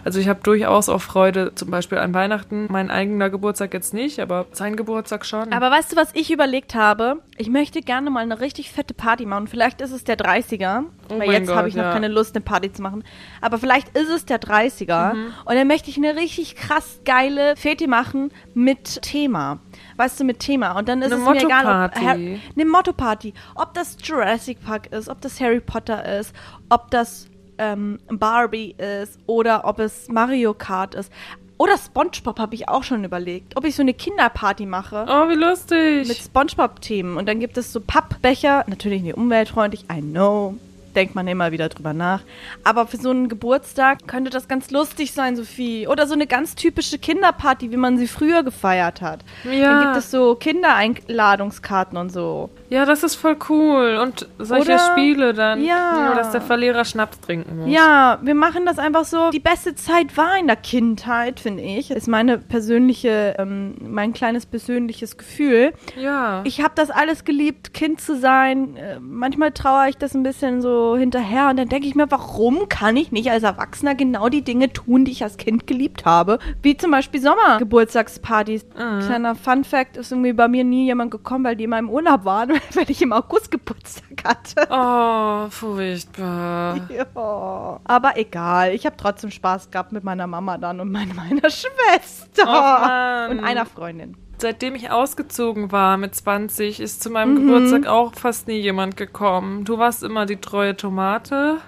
Also 0.05 0.19
ich 0.21 0.29
habe 0.29 0.41
durchaus 0.43 0.89
auch 0.89 1.01
Freude, 1.01 1.55
zum 1.55 1.71
Beispiel 1.71 1.99
an 1.99 2.13
Weihnachten. 2.15 2.67
Mein 2.71 2.91
eigener 2.91 3.31
Geburtstag 3.31 3.73
jetzt 3.73 3.95
nicht, 3.95 4.21
aber 4.21 4.47
sein 4.53 4.77
Geburtstag 4.77 5.25
schon. 5.25 5.53
Aber 5.53 5.71
weißt 5.71 5.93
du, 5.93 5.97
was 5.97 6.11
ich 6.15 6.31
überlegt 6.31 6.75
habe? 6.75 7.19
Ich 7.37 7.49
möchte 7.49 7.81
gerne 7.81 8.11
mal 8.11 8.21
eine 8.21 8.41
richtig 8.41 8.73
fette 8.73 8.95
Party 8.95 9.27
machen. 9.27 9.47
Vielleicht 9.47 9.81
ist 9.81 9.93
es 9.93 10.05
der 10.05 10.17
30er. 10.17 10.85
Oh 11.09 11.19
weil 11.19 11.31
jetzt 11.31 11.55
habe 11.55 11.69
ich 11.69 11.75
noch 11.75 11.85
ja. 11.85 11.93
keine 11.93 12.09
Lust, 12.09 12.35
eine 12.35 12.43
Party 12.43 12.73
zu 12.73 12.83
machen. 12.83 13.05
Aber 13.41 13.59
vielleicht 13.59 13.97
ist 13.97 14.09
es 14.09 14.25
der 14.25 14.41
30er. 14.41 15.15
Mhm. 15.15 15.27
Und 15.45 15.55
dann 15.55 15.67
möchte 15.67 15.91
ich 15.91 15.97
eine 15.97 16.17
richtig 16.17 16.57
krass 16.57 17.01
geile 17.05 17.57
Feti 17.57 17.87
machen 17.87 18.33
mit 18.55 19.03
Thema. 19.03 19.61
Weißt 19.97 20.19
du, 20.21 20.25
mit 20.25 20.41
Thema. 20.41 20.79
Und 20.79 20.89
dann 20.89 21.03
ist 21.03 21.13
Eine 21.13 21.23
es 21.23 21.29
mir 21.29 21.45
egal, 21.45 21.91
ob 21.91 21.97
eine 21.97 22.41
Motto-Party. 22.65 23.35
Ob 23.55 23.75
das 23.75 23.97
Jurassic 24.03 24.65
Park 24.65 24.87
ist, 24.93 25.09
ob 25.09 25.21
das 25.21 25.41
Harry 25.41 25.61
Potter 25.61 26.19
ist, 26.19 26.35
ob 26.69 26.91
das 26.91 27.29
ähm, 27.63 27.99
Barbie 28.09 28.75
ist 28.77 29.19
oder 29.27 29.65
ob 29.65 29.79
es 29.79 30.09
Mario 30.09 30.53
Kart 30.53 30.95
ist. 30.95 31.13
Oder 31.59 31.79
SpongeBob 31.79 32.41
habe 32.41 32.57
ich 32.57 32.69
auch 32.69 32.83
schon 32.83 33.05
überlegt. 33.05 33.57
Ob 33.57 33.65
ich 33.65 33.77
so 33.77 33.83
eine 33.83 33.95
Kinderparty 33.95 34.67
mache 34.67 35.07
oh, 35.09 35.29
wie 35.29 35.35
lustig. 35.35 36.09
mit 36.09 36.17
SpongeBob-Themen. 36.17 37.17
Und 37.17 37.29
dann 37.29 37.39
gibt 37.39 37.57
es 37.57 37.73
so 37.73 37.81
Pappbecher, 37.81 38.65
natürlich 38.67 39.03
nicht 39.03 39.17
umweltfreundlich, 39.17 39.85
I 39.93 40.01
know. 40.01 40.57
Denkt 40.95 41.15
man 41.15 41.27
immer 41.27 41.53
wieder 41.53 41.69
drüber 41.69 41.93
nach. 41.93 42.21
Aber 42.65 42.87
für 42.87 42.97
so 42.99 43.11
einen 43.11 43.29
Geburtstag 43.29 44.07
könnte 44.07 44.31
das 44.31 44.47
ganz 44.49 44.71
lustig 44.71 45.13
sein, 45.13 45.37
Sophie. 45.37 45.87
Oder 45.89 46.07
so 46.07 46.15
eine 46.15 46.27
ganz 46.27 46.55
typische 46.55 46.99
Kinderparty, 46.99 47.71
wie 47.71 47.77
man 47.77 47.97
sie 47.99 48.07
früher 48.09 48.43
gefeiert 48.43 49.01
hat. 49.01 49.21
Ja. 49.51 49.71
Dann 49.73 49.85
gibt 49.85 49.97
es 49.97 50.11
so 50.11 50.35
Kindereinladungskarten 50.35 51.97
und 51.99 52.11
so. 52.13 52.51
ja, 52.69 52.85
das 52.85 53.03
ist 53.03 53.15
voll 53.17 53.37
cool. 53.49 53.99
Und 54.03 54.29
solche 54.39 54.73
Oder- 54.75 54.79
Spiele 54.93 55.33
dann. 55.35 55.63
Ja. 55.65 56.07
Nur, 56.07 56.15
dass 56.15 56.31
der 56.31 56.41
Verlierer 56.41 56.85
Schnaps 56.85 57.21
trinken 57.21 57.59
muss. 57.59 57.71
Ja, 57.71 58.19
wir 58.23 58.35
machen 58.35 58.65
das 58.67 58.79
einfach 58.79 59.05
so. 59.05 59.31
Die 59.31 59.41
beste 59.41 59.75
Zeit 59.75 60.17
war 60.17 60.39
in 60.39 60.47
der 60.47 60.57
Kindheit, 60.57 61.41
finde 61.41 61.63
ich. 61.63 61.91
Ist 61.91 62.09
meine 62.09 62.39
persönliche, 62.39 63.37
ähm, 63.39 63.75
mein 63.81 64.13
kleines 64.13 64.47
persönliches 64.47 65.17
Gefühl. 65.17 65.73
Ja. 66.01 66.41
Ich 66.45 66.61
habe 66.63 66.73
das 66.75 66.91
alles 66.91 67.25
geliebt, 67.25 67.75
Kind 67.75 68.01
zu 68.01 68.17
sein. 68.19 68.77
Äh, 68.77 68.99
manchmal 69.01 69.53
trauere 69.53 69.89
ich 69.89 69.97
das 69.97 70.15
ein 70.15 70.23
bisschen 70.23 70.63
so 70.63 70.82
hinterher 70.99 71.49
und 71.51 71.57
dann 71.57 71.69
denke 71.69 71.87
ich 71.89 71.95
mir, 71.95 72.11
warum 72.11 72.69
kann 72.69 72.97
ich 72.97 73.13
nicht 73.13 73.31
als 73.31 73.43
Erwachsener 73.43 73.95
genau 73.95 74.29
die 74.29 74.43
Dinge 74.43 74.73
tun, 74.73 75.05
die 75.05 75.13
ich 75.13 75.23
als 75.23 75.37
Kind 75.37 75.67
geliebt 75.67 76.05
habe? 76.05 76.39
Wie 76.63 76.77
zum 76.77 76.91
Beispiel 76.91 77.21
Sommergeburtstagspartys. 77.21 78.67
Kleiner 78.75 79.35
Fun 79.35 79.65
Fact, 79.65 79.97
ist 79.97 80.13
irgendwie 80.13 80.33
bei 80.33 80.49
mir 80.49 80.65
nie 80.65 80.87
jemand 80.87 81.11
gekommen, 81.11 81.45
weil 81.45 81.57
die 81.57 81.65
immer 81.65 81.79
im 81.79 81.91
Urlaub 81.91 82.25
waren, 82.25 82.51
weil 82.75 82.91
ich 82.91 83.01
im 83.03 83.13
August 83.13 83.51
Geburtstag 83.51 84.25
hatte. 84.25 84.67
Oh, 84.71 85.51
furchtbar. 85.51 86.79
Ja. 86.93 87.81
Aber 87.85 88.17
egal, 88.17 88.75
ich 88.75 88.85
habe 88.87 88.97
trotzdem 88.97 89.31
Spaß 89.31 89.71
gehabt 89.71 89.93
mit 89.93 90.05
meiner 90.05 90.27
Mama 90.27 90.59
dann 90.59 90.81
und 90.81 90.91
meiner, 90.91 91.13
Schwester. 91.51 92.45
Mann. 92.45 93.31
und 93.31 93.45
einer 93.45 93.67
Freundin. 93.67 94.17
Seitdem 94.43 94.75
ich 94.75 94.91
ausgezogen 94.91 95.71
war 95.71 95.97
mit 95.97 96.17
20, 96.17 96.81
ist 96.81 97.01
zu 97.01 97.11
meinem 97.11 97.37
Geburtstag 97.37 97.87
auch 97.87 98.13
fast 98.17 98.49
nie 98.49 98.59
jemand 98.59 98.97
gekommen. 98.97 99.65
Du 99.65 99.79
warst 99.79 100.03
immer 100.03 100.27
die 100.27 100.39
treue 100.39 100.77
Tomate. 100.77 101.59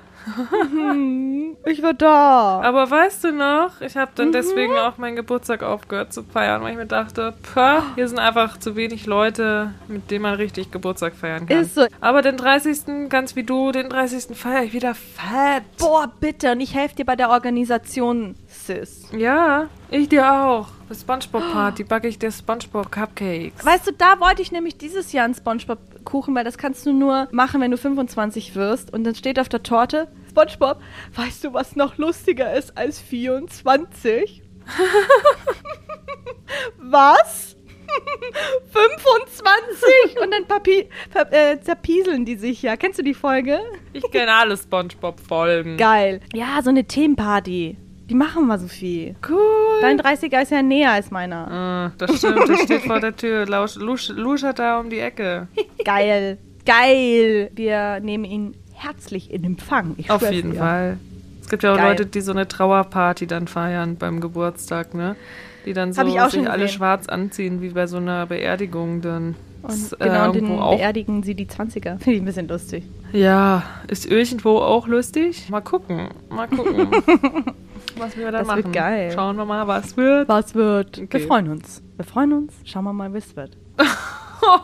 Ich 1.67 1.83
war 1.83 1.95
da. 1.95 2.61
Aber 2.65 2.91
weißt 2.91 3.25
du 3.25 3.33
noch, 3.33 3.81
ich 3.81 3.97
habe 3.97 4.11
dann 4.17 4.33
deswegen 4.33 4.77
auch 4.77 4.99
meinen 4.99 5.15
Geburtstag 5.15 5.63
aufgehört 5.63 6.13
zu 6.13 6.25
feiern, 6.25 6.63
weil 6.63 6.73
ich 6.73 6.77
mir 6.77 6.87
dachte, 6.87 7.35
pah, 7.55 7.83
hier 7.95 8.09
sind 8.09 8.19
einfach 8.19 8.59
zu 8.59 8.75
wenig 8.75 9.07
Leute, 9.07 9.73
mit 9.87 10.11
denen 10.11 10.23
man 10.23 10.35
richtig 10.35 10.73
Geburtstag 10.73 11.15
feiern 11.15 11.47
kann. 11.47 11.61
Ist 11.61 11.77
so. 11.77 11.87
Aber 12.01 12.23
den 12.23 12.37
30., 12.37 13.09
ganz 13.09 13.37
wie 13.37 13.45
du, 13.45 13.71
den 13.71 13.89
30. 13.89 14.37
feiere 14.37 14.65
ich 14.65 14.73
wieder 14.73 14.95
fett. 14.95 15.63
Boah, 15.79 16.11
bitte. 16.19 16.53
Und 16.53 16.61
ich 16.61 16.75
helfe 16.75 16.97
dir 16.97 17.05
bei 17.05 17.17
der 17.17 17.31
Organisation, 17.31 18.35
Sis. 18.67 19.09
Ja, 19.17 19.69
ich 19.91 20.09
dir 20.09 20.33
auch. 20.33 20.69
Für 20.89 20.95
Spongebob-Party 20.95 21.85
backe 21.89 22.09
ich 22.09 22.19
dir 22.19 22.31
Spongebob-Cupcakes. 22.31 23.65
Weißt 23.65 23.87
du, 23.87 23.93
da 23.93 24.21
wollte 24.21 24.43
ich 24.43 24.53
nämlich 24.53 24.79
dieses 24.79 25.13
Jahr 25.13 25.25
einen 25.25 25.35
Spongebob-Kuchen, 25.35 26.35
weil 26.35 26.45
das 26.45 26.59
kannst 26.59 26.87
du 26.87 26.93
nur 26.93 27.29
machen, 27.31 27.61
wenn 27.61 27.71
du 27.71 27.79
25 27.79 28.55
wirst. 28.55 28.93
Und 28.93 29.05
dann 29.05 29.15
steht 29.15 29.39
auf 29.39 29.49
der 29.49 29.63
Torte, 29.63 30.09
Spongebob, 30.31 30.81
weißt 31.15 31.45
du, 31.45 31.53
was 31.53 31.77
noch 31.77 31.99
lustiger 31.99 32.55
ist 32.55 32.77
als 32.77 33.01
24? 33.01 34.43
was? 36.79 37.57
25? 38.73 40.23
Und 40.23 40.31
dann 40.33 40.47
papi 40.47 40.89
äh, 41.31 41.59
zerpieseln 41.61 42.25
die 42.25 42.37
sich 42.37 42.63
ja. 42.63 42.77
Kennst 42.77 42.99
du 42.99 43.03
die 43.03 43.15
Folge? 43.15 43.61
Ich 43.93 44.11
kenne 44.11 44.33
alle 44.33 44.57
Spongebob-Folgen. 44.57 45.77
Geil. 45.77 46.21
Ja, 46.33 46.61
so 46.63 46.71
eine 46.71 46.85
Themenparty. 46.85 47.77
Die 48.09 48.15
machen 48.15 48.47
wir, 48.47 48.59
Sophie. 48.59 49.15
Cool. 49.27 49.81
Dein 49.81 49.99
30er 49.99 50.43
ist 50.43 50.51
ja 50.53 50.63
näher 50.63 50.93
als 50.93 51.11
meiner. 51.11 51.51
Ah, 51.51 51.93
das 51.99 52.19
stimmt, 52.19 52.49
das 52.49 52.61
steht 52.63 52.83
vor 52.83 53.01
der 53.01 53.17
Tür. 53.17 53.47
Lausch, 53.47 53.77
lusch, 53.77 54.09
luschert 54.11 54.59
da 54.59 54.79
um 54.81 54.91
die 54.91 54.99
Ecke. 54.99 55.49
Geil. 55.85 56.39
Geil. 56.67 57.51
Wir 57.55 58.01
nehmen 58.01 58.25
ihn 58.25 58.55
herzlich 58.75 59.33
in 59.33 59.45
Empfang. 59.45 59.95
Ich 59.97 60.11
Auf 60.11 60.31
jeden 60.31 60.53
dir. 60.53 60.59
Fall. 60.59 60.99
Es 61.41 61.49
gibt 61.49 61.63
ja 61.63 61.73
auch 61.73 61.77
Geil. 61.77 61.89
Leute, 61.91 62.07
die 62.07 62.21
so 62.21 62.33
eine 62.33 62.47
Trauerparty 62.49 63.27
dann 63.27 63.49
feiern 63.49 63.97
beim 63.97 64.21
Geburtstag, 64.21 64.95
ne? 64.95 65.17
Die 65.67 65.73
dann 65.73 65.93
so 65.95 66.05
sich 66.07 66.21
alle 66.21 66.63
gesehen. 66.65 66.69
schwarz 66.69 67.07
anziehen, 67.09 67.63
wie 67.63 67.71
bei 67.71 67.87
so 67.87 67.97
einer 67.97 68.27
Beerdigung 68.27 69.01
dann. 69.01 69.35
Und 69.63 69.71
Ist, 69.71 69.99
genau, 69.99 70.29
äh, 70.29 70.33
den 70.33 70.59
auch. 70.59 70.77
beerdigen 70.77 71.23
sie 71.23 71.35
die 71.35 71.47
20er. 71.47 71.99
Finde 71.99 72.13
ich 72.13 72.21
ein 72.21 72.25
bisschen 72.27 72.49
lustig. 72.49 72.85
Ja, 73.13 73.63
ist 73.89 74.05
irgendwo 74.05 74.59
auch 74.59 74.87
lustig. 74.87 75.49
Mal 75.49 75.63
gucken, 75.63 76.09
mal 76.29 76.49
gucken, 76.49 76.89
was 77.97 78.17
wir 78.17 78.31
da 78.33 78.39
Das 78.39 78.47
machen. 78.47 78.65
wird 78.65 78.73
geil. 78.75 79.13
Schauen 79.15 79.37
wir 79.37 79.45
mal, 79.45 79.67
was 79.67 79.97
wird. 79.97 80.29
Was 80.29 80.55
wird? 80.55 80.97
Wir 80.99 81.05
Okay. 81.05 81.21
freuen 81.21 81.49
uns. 81.51 81.83
Wir 81.97 82.05
freuen 82.05 82.33
uns. 82.33 82.53
Schauen 82.65 82.85
wir 82.85 82.93
mal, 82.93 83.13
wie 83.13 83.19
es 83.19 83.35
wird. 83.37 83.57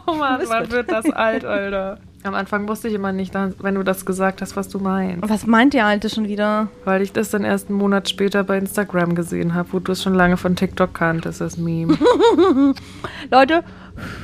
Oh 0.07 0.13
Mann, 0.13 0.43
Was 0.43 0.51
wann 0.51 0.71
wird? 0.71 0.91
das 0.93 1.09
alt, 1.11 1.43
Alter? 1.47 1.99
Am 2.23 2.35
Anfang 2.35 2.69
wusste 2.69 2.89
ich 2.89 2.95
immer 2.95 3.13
nicht, 3.13 3.33
wenn 3.35 3.75
du 3.77 3.83
das 3.83 4.05
gesagt 4.05 4.43
hast, 4.43 4.55
was 4.55 4.69
du 4.69 4.79
meinst. 4.79 5.27
Was 5.27 5.47
meint 5.47 5.73
ihr 5.73 5.87
Alte 5.87 6.11
schon 6.11 6.29
wieder? 6.29 6.69
Weil 6.85 7.01
ich 7.01 7.15
das 7.15 7.31
dann 7.31 7.45
erst 7.45 7.71
einen 7.71 7.79
Monat 7.79 8.11
später 8.11 8.45
bei 8.45 8.59
Instagram 8.59 9.15
gesehen 9.15 9.55
habe, 9.55 9.73
wo 9.73 9.79
du 9.79 9.93
es 9.93 10.03
schon 10.03 10.13
lange 10.13 10.37
von 10.37 10.55
TikTok 10.55 10.93
kanntest, 10.93 11.41
das 11.41 11.57
Meme. 11.57 11.97
Leute, 13.31 13.65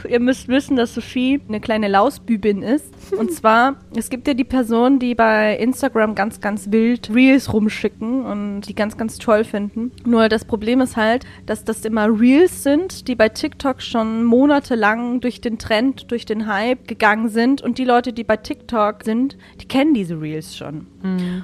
ihr 0.09 0.21
müsst 0.21 0.49
wissen, 0.49 0.77
dass 0.77 0.95
Sophie 0.95 1.41
eine 1.49 1.61
kleine 1.61 1.89
Lausbübin 1.89 2.63
ist. 2.63 2.93
Und 3.17 3.33
zwar, 3.33 3.77
es 3.95 4.11
gibt 4.11 4.27
ja 4.27 4.35
die 4.35 4.45
Personen, 4.45 4.99
die 4.99 5.15
bei 5.15 5.57
Instagram 5.57 6.15
ganz, 6.15 6.41
ganz 6.41 6.71
wild 6.71 7.11
Reels 7.15 7.53
rumschicken 7.53 8.25
und 8.25 8.63
die 8.63 8.75
ganz, 8.75 8.97
ganz 8.97 9.19
toll 9.19 9.45
finden. 9.45 9.93
Nur 10.05 10.29
das 10.29 10.45
Problem 10.45 10.81
ist 10.81 10.97
halt, 10.97 11.25
dass 11.47 11.65
das 11.65 11.85
immer 11.85 12.09
Reels 12.09 12.63
sind, 12.63 13.09
die 13.09 13.15
bei 13.15 13.29
TikTok 13.29 13.83
schon 13.83 14.25
monatelang 14.25 15.21
durch 15.21 15.41
den 15.41 15.59
Trend, 15.59 16.11
durch 16.11 16.25
den 16.25 16.47
Hype 16.47 16.89
gegangen 16.89 17.29
sind. 17.29 17.63
Und 17.63 17.79
die 17.79 17.85
Leute, 17.85 18.13
die 18.13 18.25
bei 18.25 18.37
TikTok 18.37 19.05
sind, 19.05 19.37
die 19.61 19.69
kennen 19.69 19.95
diese 19.95 20.21
Reels 20.21 20.57
schon. 20.57 20.87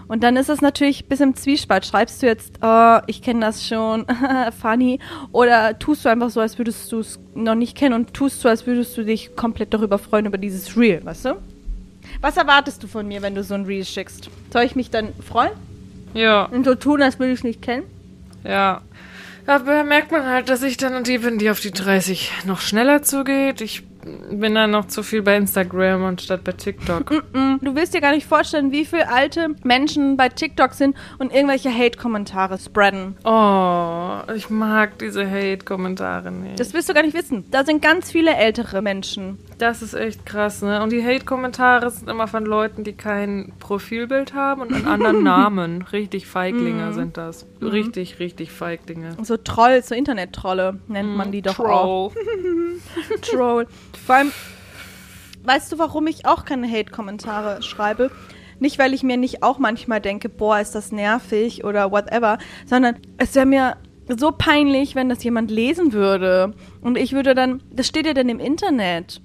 Und 0.09 0.23
dann 0.23 0.37
ist 0.37 0.49
es 0.49 0.61
natürlich 0.61 1.07
bis 1.07 1.21
im 1.21 1.35
Zwiespalt. 1.35 1.87
Schreibst 1.87 2.23
du 2.23 2.27
jetzt, 2.27 2.59
oh, 2.62 2.99
ich 3.07 3.23
kenne 3.23 3.40
das 3.40 3.66
schon, 3.66 4.07
funny, 4.61 4.99
oder 5.31 5.79
tust 5.79 6.05
du 6.05 6.09
einfach 6.09 6.31
so, 6.31 6.40
als 6.40 6.59
würdest 6.59 6.90
du 6.90 6.99
es 6.99 7.21
noch 7.35 7.55
nicht 7.55 7.77
kennen 7.77 7.95
und 7.95 8.14
tust 8.23 8.41
so, 8.41 8.49
als 8.49 8.67
würdest 8.69 8.97
du 8.97 9.05
dich 9.05 9.35
komplett 9.35 9.75
darüber 9.75 9.99
freuen, 9.99 10.27
über 10.27 10.39
dieses 10.39 10.77
Reel, 10.77 11.05
weißt 11.05 11.25
du? 11.25 11.35
Was 12.21 12.37
erwartest 12.37 12.81
du 12.81 12.87
von 12.87 13.09
mir, 13.09 13.21
wenn 13.21 13.35
du 13.35 13.43
so 13.43 13.55
ein 13.55 13.65
Reel 13.65 13.85
schickst? 13.85 14.31
Soll 14.53 14.63
ich 14.63 14.77
mich 14.77 14.91
dann 14.91 15.09
freuen 15.21 15.51
ja, 16.15 16.45
und 16.45 16.65
so 16.65 16.77
tun, 16.77 17.03
als 17.03 17.19
würde 17.19 17.33
ich 17.33 17.41
es 17.41 17.45
nicht 17.45 17.63
kennen? 17.63 17.85
ja. 18.45 18.83
Da 19.45 19.59
merkt 19.59 20.13
man 20.13 20.25
halt, 20.25 20.49
dass 20.49 20.63
ich 20.63 20.77
dann 20.77 21.03
die 21.03 21.19
bin, 21.19 21.41
die 21.41 21.51
auf 21.51 21.59
die 21.59 21.73
30 21.73 22.31
noch 22.45 22.61
schneller 22.61 23.03
zugeht. 23.03 23.61
Ich 23.61 23.83
bin 24.31 24.55
dann 24.55 24.71
noch 24.73 24.87
zu 24.87 25.03
viel 25.03 25.23
bei 25.23 25.37
Instagram 25.37 26.05
anstatt 26.05 26.45
bei 26.45 26.53
TikTok. 26.53 27.11
Mm, 27.33 27.57
Du 27.62 27.75
willst 27.75 27.95
dir 27.95 28.01
gar 28.01 28.12
nicht 28.12 28.27
vorstellen, 28.27 28.73
wie 28.73 28.85
viele 28.85 29.09
alte 29.09 29.55
Menschen 29.62 30.17
bei 30.17 30.29
TikTok 30.29 30.75
sind 30.75 30.97
und 31.19 31.33
irgendwelche 31.33 31.71
Hate-Kommentare 31.71 32.59
spreaden. 32.59 33.17
Oh, 33.25 34.19
ich 34.35 34.51
mag 34.51 34.99
diese 34.99 35.29
Hate-Kommentare 35.29 36.31
nicht. 36.31 36.59
Das 36.61 36.75
willst 36.75 36.88
du 36.88 36.95
gar 36.95 37.03
nicht 37.03 37.15
wissen. 37.17 37.45
Da 37.51 37.65
sind 37.65 37.81
ganz 37.81 38.11
viele 38.11 38.35
ältere 38.35 38.83
Menschen. 38.83 39.38
Das 39.62 39.81
ist 39.81 39.94
echt 39.94 40.27
krass, 40.27 40.61
ne? 40.61 40.83
Und 40.83 40.90
die 40.90 41.05
Hate-Kommentare 41.05 41.88
sind 41.88 42.11
immer 42.11 42.27
von 42.27 42.44
Leuten, 42.44 42.83
die 42.83 42.94
kein 42.94 43.53
Profilbild 43.61 44.35
haben 44.35 44.61
und 44.61 44.75
einen 44.75 44.88
anderen 44.88 45.22
Namen. 45.22 45.83
Richtig 45.83 46.27
Feiglinge 46.27 46.92
sind 46.94 47.16
das. 47.16 47.46
Richtig, 47.61 48.18
richtig 48.18 48.51
Feiglinge. 48.51 49.16
So 49.22 49.37
Trolls, 49.37 49.90
so 49.90 49.94
Internet-Trolle 49.94 50.81
nennt 50.88 51.16
man 51.16 51.31
die 51.31 51.42
doch 51.42 51.61
auch. 51.61 52.12
Troll. 52.12 52.81
Troll. 53.22 53.66
Vor 54.05 54.16
allem, 54.16 54.33
weißt 55.44 55.70
du, 55.70 55.79
warum 55.79 56.09
ich 56.09 56.27
auch 56.27 56.44
keine 56.44 56.68
Hate-Kommentare 56.68 57.62
schreibe? 57.62 58.11
Nicht, 58.59 58.81
weil 58.81 58.92
ich 58.92 59.05
mir 59.05 59.16
nicht 59.16 59.44
auch 59.44 59.61
manchmal 59.61 60.01
denke, 60.01 60.29
boah, 60.29 60.59
ist 60.59 60.75
das 60.75 60.90
nervig 60.90 61.62
oder 61.62 61.92
whatever, 61.92 62.38
sondern 62.66 62.96
es 63.16 63.37
wäre 63.37 63.46
mir 63.46 63.77
so 64.09 64.33
peinlich, 64.33 64.96
wenn 64.96 65.09
das 65.09 65.22
jemand 65.22 65.53
lesen 65.53 65.92
würde. 65.92 66.53
Und 66.81 66.98
ich 66.98 67.12
würde 67.12 67.37
dann, 67.37 67.62
das 67.70 67.87
steht 67.87 68.07
ja 68.07 68.12
dann 68.12 68.29
im 68.29 68.40
Internet. 68.40 69.22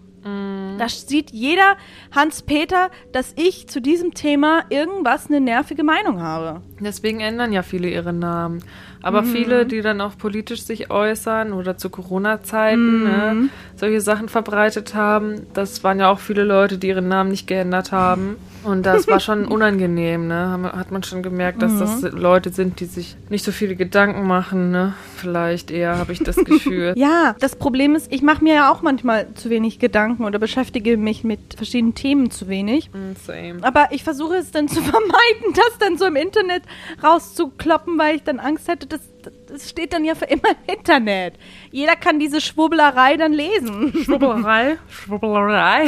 Da 0.77 0.89
sieht 0.89 1.31
jeder 1.31 1.77
Hans-Peter, 2.15 2.89
dass 3.11 3.33
ich 3.35 3.67
zu 3.67 3.81
diesem 3.81 4.13
Thema 4.13 4.65
irgendwas 4.69 5.27
eine 5.27 5.41
nervige 5.41 5.83
Meinung 5.83 6.21
habe. 6.21 6.61
Deswegen 6.79 7.19
ändern 7.19 7.51
ja 7.51 7.63
viele 7.63 7.89
ihre 7.89 8.13
Namen. 8.13 8.63
Aber 9.01 9.23
viele, 9.23 9.65
die 9.65 9.81
dann 9.81 10.01
auch 10.01 10.17
politisch 10.17 10.63
sich 10.63 10.89
äußern 10.89 11.53
oder 11.53 11.77
zu 11.77 11.89
Corona-Zeiten 11.89 13.03
ne, 13.03 13.49
solche 13.75 14.01
Sachen 14.01 14.27
verbreitet 14.27 14.95
haben, 14.95 15.45
das 15.53 15.83
waren 15.83 15.99
ja 15.99 16.09
auch 16.09 16.19
viele 16.19 16.43
Leute, 16.43 16.77
die 16.77 16.87
ihren 16.87 17.07
Namen 17.07 17.31
nicht 17.31 17.47
geändert 17.47 17.91
haben. 17.91 18.35
Und 18.63 18.85
das 18.85 19.07
war 19.07 19.19
schon 19.19 19.45
unangenehm, 19.47 20.27
ne? 20.27 20.71
Hat 20.75 20.91
man 20.91 21.03
schon 21.03 21.23
gemerkt, 21.23 21.61
dass 21.61 21.77
das 21.77 22.01
Leute 22.11 22.49
sind, 22.49 22.79
die 22.79 22.85
sich 22.85 23.15
nicht 23.29 23.45
so 23.45 23.51
viele 23.51 23.75
Gedanken 23.75 24.27
machen, 24.27 24.71
ne? 24.71 24.93
Vielleicht 25.15 25.71
eher, 25.71 25.97
habe 25.97 26.11
ich 26.11 26.19
das 26.19 26.35
Gefühl. 26.45 26.93
Ja, 26.97 27.35
das 27.39 27.55
Problem 27.55 27.95
ist, 27.95 28.11
ich 28.11 28.21
mache 28.21 28.43
mir 28.43 28.55
ja 28.55 28.71
auch 28.71 28.81
manchmal 28.81 29.33
zu 29.35 29.49
wenig 29.49 29.79
Gedanken 29.79 30.25
oder 30.25 30.37
beschäftige 30.37 30.97
mich 30.97 31.23
mit 31.23 31.39
verschiedenen 31.55 31.95
Themen 31.95 32.29
zu 32.29 32.49
wenig. 32.49 32.89
Mm, 32.91 33.15
Same. 33.25 33.57
Aber 33.61 33.87
ich 33.91 34.03
versuche 34.03 34.35
es 34.35 34.51
dann 34.51 34.67
zu 34.67 34.81
vermeiden, 34.81 35.53
das 35.53 35.77
dann 35.79 35.97
so 35.97 36.05
im 36.05 36.15
Internet 36.17 36.63
rauszukloppen, 37.03 37.97
weil 37.97 38.15
ich 38.17 38.23
dann 38.23 38.39
Angst 38.39 38.67
hätte, 38.67 38.87
das, 38.87 39.01
das 39.47 39.69
steht 39.69 39.93
dann 39.93 40.05
ja 40.05 40.15
für 40.15 40.25
immer 40.25 40.49
im 40.67 40.75
Internet. 40.75 41.35
Jeder 41.71 41.95
kann 41.95 42.19
diese 42.19 42.41
Schwubblerei 42.41 43.17
dann 43.17 43.33
lesen. 43.33 43.93
Schwubblerei. 44.03 44.77
Schwubblerei. 44.89 45.87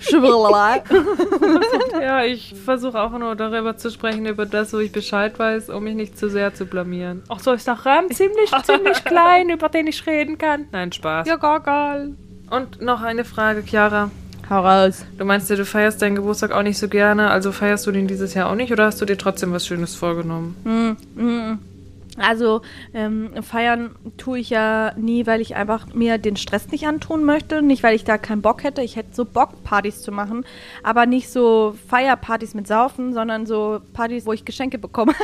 Schwubblerei. 0.00 0.82
Ja, 2.00 2.24
ich 2.24 2.54
versuche 2.64 2.98
auch 3.00 3.12
nur 3.12 3.36
darüber 3.36 3.76
zu 3.76 3.90
sprechen, 3.90 4.26
über 4.26 4.44
das, 4.46 4.72
wo 4.72 4.78
ich 4.78 4.90
Bescheid 4.90 5.38
weiß, 5.38 5.70
um 5.70 5.84
mich 5.84 5.94
nicht 5.94 6.18
zu 6.18 6.28
sehr 6.28 6.52
zu 6.54 6.66
blamieren. 6.66 7.22
Ach 7.28 7.38
so, 7.38 7.52
ist 7.52 7.66
der 7.66 7.74
Rahmen 7.74 8.10
ziemlich, 8.10 8.50
ziemlich 8.64 9.04
klein, 9.04 9.50
über 9.50 9.68
den 9.68 9.86
ich 9.86 10.04
reden 10.06 10.38
kann. 10.38 10.66
Nein, 10.72 10.90
Spaß. 10.90 11.28
ja, 11.28 11.36
gar 11.36 11.60
geil. 11.60 12.16
Und 12.50 12.80
noch 12.82 13.02
eine 13.02 13.24
Frage, 13.24 13.62
Chiara. 13.62 14.10
Hau 14.52 14.60
raus. 14.60 15.06
Du 15.16 15.24
meinst 15.24 15.48
ja, 15.48 15.56
du 15.56 15.64
feierst 15.64 16.02
deinen 16.02 16.14
Geburtstag 16.14 16.52
auch 16.52 16.62
nicht 16.62 16.76
so 16.76 16.86
gerne, 16.86 17.30
also 17.30 17.52
feierst 17.52 17.86
du 17.86 17.90
den 17.90 18.06
dieses 18.06 18.34
Jahr 18.34 18.50
auch 18.50 18.54
nicht 18.54 18.70
oder 18.70 18.84
hast 18.84 19.00
du 19.00 19.06
dir 19.06 19.16
trotzdem 19.16 19.50
was 19.50 19.66
Schönes 19.66 19.94
vorgenommen? 19.94 20.56
Also 22.18 22.60
ähm, 22.92 23.30
feiern 23.42 23.96
tue 24.18 24.40
ich 24.40 24.50
ja 24.50 24.92
nie, 24.98 25.26
weil 25.26 25.40
ich 25.40 25.56
einfach 25.56 25.94
mir 25.94 26.18
den 26.18 26.36
Stress 26.36 26.70
nicht 26.70 26.86
antun 26.86 27.24
möchte. 27.24 27.62
Nicht, 27.62 27.82
weil 27.82 27.96
ich 27.96 28.04
da 28.04 28.18
keinen 28.18 28.42
Bock 28.42 28.62
hätte. 28.64 28.82
Ich 28.82 28.96
hätte 28.96 29.14
so 29.14 29.24
Bock, 29.24 29.64
Partys 29.64 30.02
zu 30.02 30.12
machen. 30.12 30.44
Aber 30.82 31.06
nicht 31.06 31.30
so 31.30 31.74
Feierpartys 31.88 32.52
mit 32.52 32.66
Saufen, 32.66 33.14
sondern 33.14 33.46
so 33.46 33.80
Partys, 33.94 34.26
wo 34.26 34.34
ich 34.34 34.44
Geschenke 34.44 34.76
bekomme. 34.76 35.14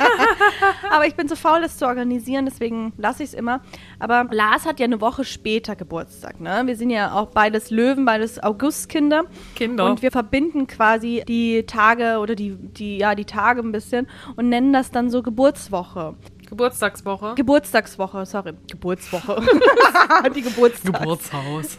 Aber 0.90 1.06
ich 1.06 1.14
bin 1.14 1.28
so 1.28 1.36
faul, 1.36 1.60
das 1.60 1.76
zu 1.76 1.86
organisieren, 1.86 2.46
deswegen 2.46 2.94
lasse 2.96 3.22
ich 3.22 3.30
es 3.30 3.34
immer. 3.34 3.60
Aber 3.98 4.26
Lars 4.30 4.66
hat 4.66 4.80
ja 4.80 4.84
eine 4.84 5.00
Woche 5.00 5.24
später 5.24 5.76
Geburtstag. 5.76 6.40
Ne? 6.40 6.62
Wir 6.64 6.76
sind 6.76 6.90
ja 6.90 7.12
auch 7.12 7.28
beides 7.28 7.70
Löwen, 7.70 8.04
beides 8.04 8.42
Augustkinder. 8.42 9.24
Kinder. 9.54 9.86
Und 9.86 10.02
wir 10.02 10.10
verbinden 10.10 10.66
quasi 10.66 11.22
die 11.26 11.64
Tage 11.64 12.18
oder 12.18 12.34
die, 12.34 12.56
die, 12.56 12.98
ja, 12.98 13.14
die 13.14 13.24
Tage 13.24 13.60
ein 13.60 13.72
bisschen 13.72 14.08
und 14.36 14.48
nennen 14.48 14.72
das 14.72 14.90
dann 14.90 15.10
so 15.10 15.22
Geburtswoche. 15.22 16.14
Geburtstagswoche? 16.48 17.34
Geburtstagswoche, 17.34 18.24
sorry. 18.24 18.52
Geburtswoche. 18.70 19.42
die 20.34 20.42
Geburtstags 20.42 20.98
Geburtshaus. 20.98 21.78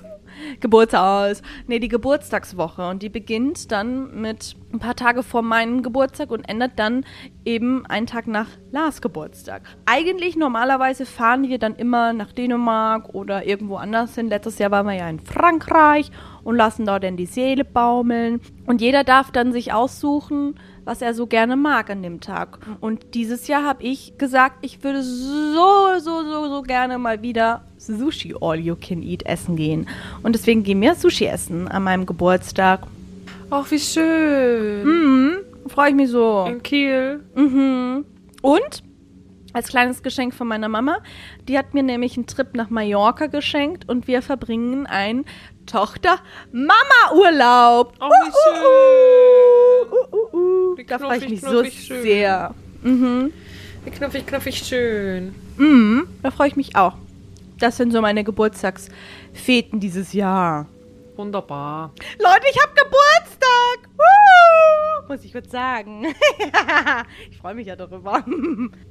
Geburtstags. 0.59 1.41
Nee, 1.67 1.79
die 1.79 1.87
Geburtstagswoche. 1.87 2.87
Und 2.87 3.03
die 3.03 3.09
beginnt 3.09 3.71
dann 3.71 4.21
mit 4.21 4.55
ein 4.73 4.79
paar 4.79 4.95
Tage 4.95 5.23
vor 5.23 5.41
meinem 5.41 5.81
Geburtstag 5.81 6.31
und 6.31 6.47
endet 6.47 6.77
dann 6.77 7.05
eben 7.45 7.85
einen 7.85 8.07
Tag 8.07 8.27
nach 8.27 8.47
Lars 8.71 9.01
Geburtstag. 9.01 9.63
Eigentlich 9.85 10.35
normalerweise 10.35 11.05
fahren 11.05 11.47
wir 11.47 11.57
dann 11.57 11.75
immer 11.75 12.13
nach 12.13 12.31
Dänemark 12.31 13.13
oder 13.13 13.45
irgendwo 13.45 13.77
anders 13.77 14.15
hin. 14.15 14.27
Letztes 14.27 14.59
Jahr 14.59 14.71
waren 14.71 14.87
wir 14.87 14.93
ja 14.93 15.09
in 15.09 15.19
Frankreich 15.19 16.11
und 16.43 16.55
lassen 16.55 16.85
dort 16.85 17.03
dann 17.03 17.17
die 17.17 17.25
Seele 17.25 17.65
baumeln. 17.65 18.41
Und 18.65 18.81
jeder 18.81 19.03
darf 19.03 19.31
dann 19.31 19.51
sich 19.51 19.73
aussuchen, 19.73 20.55
was 20.87 21.01
er 21.01 21.13
so 21.13 21.27
gerne 21.27 21.57
mag 21.57 21.89
an 21.89 22.01
dem 22.01 22.21
Tag. 22.21 22.59
Und 22.79 23.13
dieses 23.13 23.47
Jahr 23.47 23.63
habe 23.63 23.83
ich 23.83 24.17
gesagt, 24.17 24.59
ich 24.61 24.83
würde 24.83 25.03
so, 25.03 25.99
so, 25.99 26.23
so, 26.23 26.47
so 26.47 26.61
gerne 26.61 26.97
mal 26.97 27.21
wieder 27.21 27.65
Sushi 27.87 28.35
All 28.39 28.59
You 28.59 28.75
Can 28.75 29.01
Eat 29.01 29.25
essen 29.25 29.55
gehen. 29.55 29.87
Und 30.23 30.33
deswegen 30.33 30.63
gehen 30.63 30.81
wir 30.81 30.95
Sushi 30.95 31.25
essen 31.25 31.67
an 31.67 31.83
meinem 31.83 32.05
Geburtstag. 32.05 32.81
Ach, 33.49 33.69
wie 33.71 33.79
schön. 33.79 34.83
Mhm, 34.85 35.37
freue 35.67 35.89
ich 35.89 35.95
mich 35.95 36.09
so. 36.09 36.45
In 36.47 36.61
Kiel. 36.61 37.21
Mhm. 37.35 38.05
Und 38.41 38.83
als 39.53 39.69
kleines 39.69 40.03
Geschenk 40.03 40.33
von 40.33 40.47
meiner 40.47 40.67
Mama, 40.69 40.97
die 41.47 41.57
hat 41.57 41.73
mir 41.73 41.81
nämlich 41.81 42.15
einen 42.17 42.27
Trip 42.27 42.53
nach 42.53 42.69
Mallorca 42.69 43.27
geschenkt 43.27 43.87
und 43.89 44.07
wir 44.07 44.21
verbringen 44.21 44.85
einen 44.85 45.25
Tochter-Mama-Urlaub. 45.65 47.93
Oh, 47.99 48.05
wie 48.05 48.31
schön. 48.43 49.91
Uh, 49.91 50.15
uh, 50.15 50.37
uh. 50.37 50.77
Wie 50.77 50.83
Da 50.83 50.99
freue 50.99 51.17
ich 51.17 51.29
mich 51.29 51.41
so 51.41 51.63
schön. 51.63 52.01
sehr. 52.03 52.53
Mhm. 52.83 53.31
Wie 53.83 53.89
knuffig, 53.91 54.27
knuffig 54.27 54.57
schön. 54.59 55.33
Mhm. 55.57 56.07
Da 56.21 56.29
freue 56.31 56.49
ich 56.49 56.55
mich 56.55 56.75
auch. 56.75 56.93
Das 57.59 57.77
sind 57.77 57.91
so 57.91 58.01
meine 58.01 58.23
Geburtstagsfeten 58.23 59.79
dieses 59.79 60.13
Jahr. 60.13 60.67
Wunderbar. 61.15 61.93
Leute, 62.19 62.45
ich 62.51 62.61
habe 62.61 62.73
Geburtstag! 62.75 63.89
Woo! 63.97 65.07
Muss 65.07 65.23
ich 65.23 65.31
kurz 65.31 65.49
sagen. 65.49 66.05
ich 67.31 67.37
freue 67.37 67.55
mich 67.55 67.67
ja 67.67 67.75
darüber. 67.75 68.23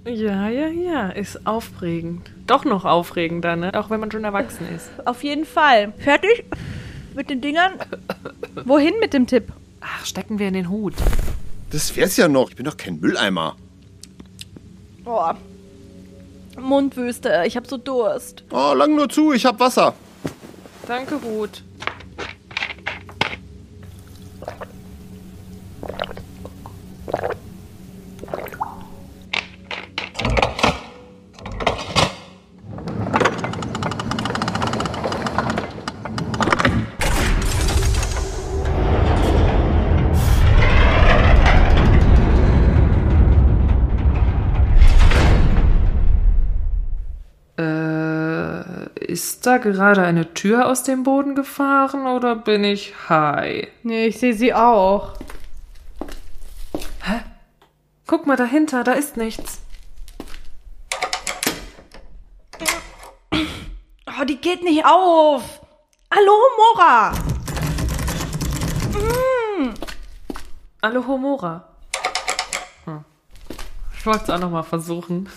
Ja, 0.05 0.49
ja, 0.49 0.67
ja. 0.67 1.11
Ist 1.11 1.47
aufregend. 1.47 2.33
Doch 2.47 2.65
noch 2.65 2.85
aufregender, 2.85 3.55
ne? 3.55 3.73
Auch 3.79 3.91
wenn 3.91 4.01
man 4.01 4.11
schon 4.11 4.25
erwachsen 4.25 4.67
ist. 4.75 4.91
Auf 5.05 5.23
jeden 5.23 5.45
Fall. 5.45 5.93
Fertig 5.99 6.45
mit 7.15 7.31
den 7.31 7.41
Dingern? 7.41 7.75
Wohin 8.65 8.95
mit 8.99 9.15
dem 9.15 9.27
Tipp? 9.27 9.53
Ach, 9.81 10.05
stecken 10.05 10.39
wir 10.41 10.49
in 10.49 10.55
den 10.55 10.69
Hut. 10.69 10.95
Das 11.71 11.95
wär's 11.95 12.17
ja 12.17 12.27
noch. 12.27 12.51
Ich 12.51 12.57
bin 12.57 12.65
doch 12.65 12.77
kein 12.77 12.99
Mülleimer. 12.99 13.57
Boah. 15.05 15.37
Mundwüste, 16.61 17.45
ich 17.47 17.57
habe 17.57 17.67
so 17.67 17.77
Durst. 17.77 18.45
Oh, 18.51 18.73
lang 18.75 18.95
nur 18.95 19.09
zu, 19.09 19.33
ich 19.33 19.45
hab 19.47 19.61
Wasser. 19.61 19.95
Danke, 20.87 21.21
Hut. 21.23 21.63
Ist 49.47 49.53
da 49.53 49.59
gerade 49.59 50.03
eine 50.03 50.35
Tür 50.35 50.67
aus 50.67 50.83
dem 50.83 51.05
Boden 51.05 51.37
gefahren 51.37 52.09
oder 52.09 52.35
bin 52.35 52.65
ich 52.65 52.95
high? 53.09 53.69
Nee, 53.85 54.09
ich 54.09 54.19
sehe 54.19 54.35
sie 54.35 54.53
auch. 54.53 55.13
Guck 58.09 58.27
mal 58.27 58.35
dahinter, 58.35 58.83
da 58.83 58.91
ist 58.91 59.17
nichts. 59.17 59.61
Oh, 63.33 64.25
die 64.29 64.41
geht 64.41 64.65
nicht 64.65 64.85
auf. 64.85 65.61
Hallo, 66.13 66.33
Mora. 66.75 67.13
Hallo 70.83 71.07
Homora. 71.07 71.69
Hm. 72.85 73.05
Ich 73.97 74.05
wollte 74.07 74.25
es 74.25 74.31
auch 74.31 74.41
nochmal 74.41 74.65
versuchen. 74.65 75.29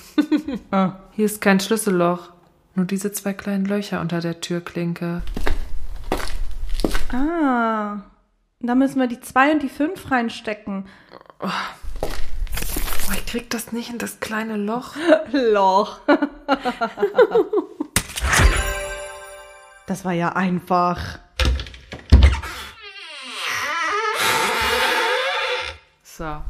Hier 1.12 1.26
ist 1.26 1.42
kein 1.42 1.60
Schlüsselloch. 1.60 2.39
Nur 2.80 2.86
diese 2.86 3.12
zwei 3.12 3.34
kleinen 3.34 3.66
Löcher 3.66 4.00
unter 4.00 4.22
der 4.22 4.40
Türklinke. 4.40 5.22
Ah. 7.12 7.98
Da 8.62 8.74
müssen 8.74 9.02
wir 9.02 9.08
die 9.08 9.20
2 9.20 9.52
und 9.52 9.64
die 9.64 9.68
5 9.68 10.10
reinstecken. 10.10 10.88
Boah, 11.40 11.52
ich 13.16 13.26
krieg 13.26 13.50
das 13.50 13.74
nicht 13.74 13.90
in 13.90 13.98
das 13.98 14.22
kleine 14.22 14.56
Loch. 14.56 14.96
Loch. 15.34 16.00
das 19.86 20.06
war 20.06 20.14
ja 20.14 20.38
einfach. 20.38 21.20
So. 26.02 26.42